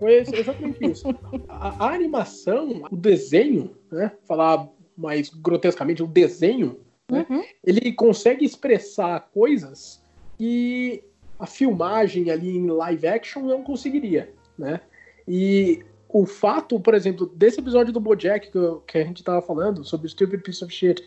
[0.00, 1.08] Foi exatamente isso.
[1.48, 4.10] A, a, animação, o desenho, né?
[4.26, 6.80] Falar mais grotescamente, o desenho,
[7.10, 7.42] né, uhum.
[7.64, 10.02] ele consegue expressar coisas
[10.36, 11.04] que
[11.38, 14.80] a filmagem ali em live action não conseguiria, né?
[15.28, 19.84] E o fato, por exemplo, desse episódio do Bojack que, que a gente tava falando,
[19.84, 21.02] sobre o Stupid Piece of Shit,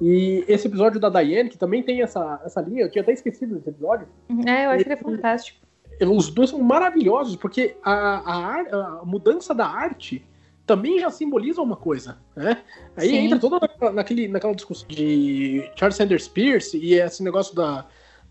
[0.00, 3.54] e esse episódio da Diane, que também tem essa, essa linha, eu tinha até esquecido
[3.54, 4.08] desse episódio.
[4.46, 5.58] É, eu acho que é fantástico.
[6.00, 10.24] Os dois são maravilhosos, porque a, a, a mudança da arte
[10.66, 12.62] também já simboliza uma coisa, né?
[12.96, 13.16] Aí Sim.
[13.16, 13.60] entra toda
[13.92, 17.86] naquele, naquela discussão de Charles Sanders Peirce e esse negócio da,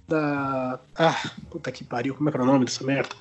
[0.09, 0.79] da.
[0.97, 3.15] Ah, puta que pariu, como é que era o nome dessa merda?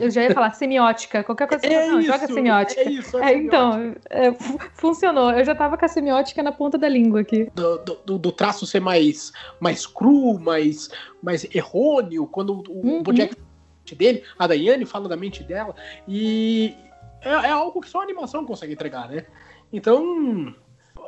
[0.00, 2.80] Eu já ia falar semiótica, qualquer coisa é não, isso, joga semiótica.
[2.80, 4.32] É isso, é, é então, é,
[4.74, 5.32] funcionou.
[5.32, 7.50] Eu já tava com a semiótica na ponta da língua aqui.
[7.54, 10.88] Do, do, do traço ser mais, mais cru, mais,
[11.22, 13.00] mais errôneo, quando o, uhum.
[13.00, 15.74] o dele, a Daiane fala da mente dela,
[16.06, 16.74] e
[17.20, 19.26] é, é algo que só a animação consegue entregar, né?
[19.72, 20.54] Então,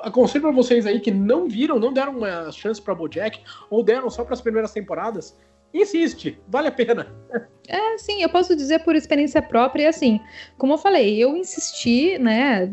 [0.03, 3.41] aconselho para vocês aí que não viram, não deram uma chance para BoJack
[3.71, 5.37] ou deram só para as primeiras temporadas,
[5.73, 7.07] insiste, vale a pena.
[7.69, 10.21] É, sim, eu posso dizer por experiência própria, e assim,
[10.59, 12.71] como eu falei, eu insisti, né,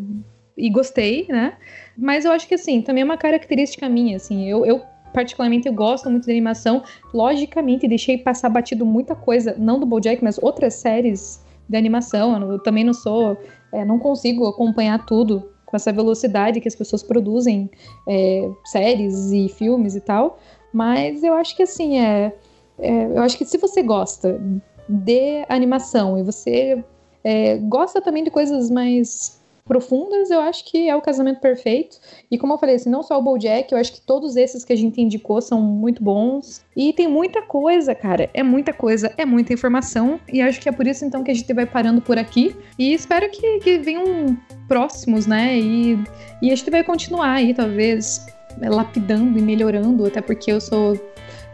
[0.58, 1.56] e gostei, né,
[1.96, 4.82] mas eu acho que, assim, também é uma característica minha, assim, eu, eu
[5.14, 10.24] particularmente eu gosto muito de animação, logicamente deixei passar batido muita coisa, não do BoJack,
[10.24, 12.52] mas outras séries de animação.
[12.52, 13.38] Eu também não sou,
[13.72, 17.70] é, não consigo acompanhar tudo com essa velocidade que as pessoas produzem
[18.08, 20.40] é, séries e filmes e tal.
[20.74, 22.34] Mas eu acho que assim é,
[22.80, 24.42] é, eu acho que se você gosta
[24.88, 26.84] de animação e você
[27.24, 31.98] é, gosta também de coisas mais profundas, eu acho que é o casamento perfeito.
[32.32, 34.74] E como eu falei, assim, não só o BoJack, eu acho que todos esses que
[34.74, 36.66] a gente indicou são muito bons.
[36.76, 38.30] E tem muita coisa, cara.
[38.34, 40.20] É muita coisa, é muita informação.
[40.32, 42.56] E acho que é por isso, então, que a gente vai parando por aqui.
[42.80, 44.38] E espero que, que venham
[44.68, 45.58] próximos, né?
[45.58, 46.00] E,
[46.42, 48.26] e a gente vai continuar aí, talvez,
[48.62, 50.96] lapidando e melhorando, até porque eu sou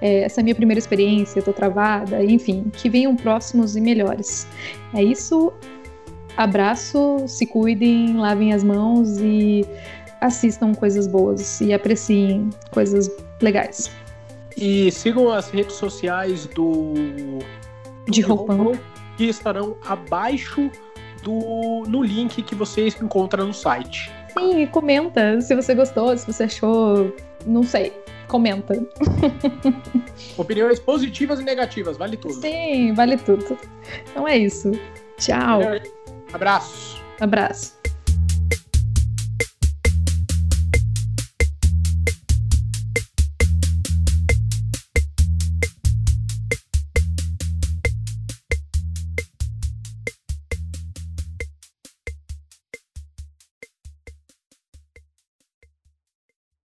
[0.04, 3.82] é, essa é a minha primeira experiência, eu tô travada, enfim, que venham próximos e
[3.82, 4.46] melhores.
[4.94, 5.54] É isso.
[6.36, 9.66] Abraço, se cuidem, lavem as mãos e
[10.22, 13.12] assistam coisas boas e apreciem coisas
[13.42, 13.92] legais.
[14.58, 16.94] E sigam as redes sociais do,
[18.06, 18.74] do de roupão
[19.18, 20.70] que estarão abaixo
[21.22, 24.12] do no link que vocês encontram no site.
[24.38, 27.16] Sim, comenta se você gostou, se você achou,
[27.46, 27.94] não sei,
[28.28, 28.74] comenta.
[30.38, 32.34] Opiniões positivas e negativas, vale tudo.
[32.36, 33.58] Sim, vale tudo.
[34.12, 34.72] Então é isso.
[35.18, 35.62] Tchau.
[36.34, 37.02] Abraço.
[37.20, 37.83] Abraço.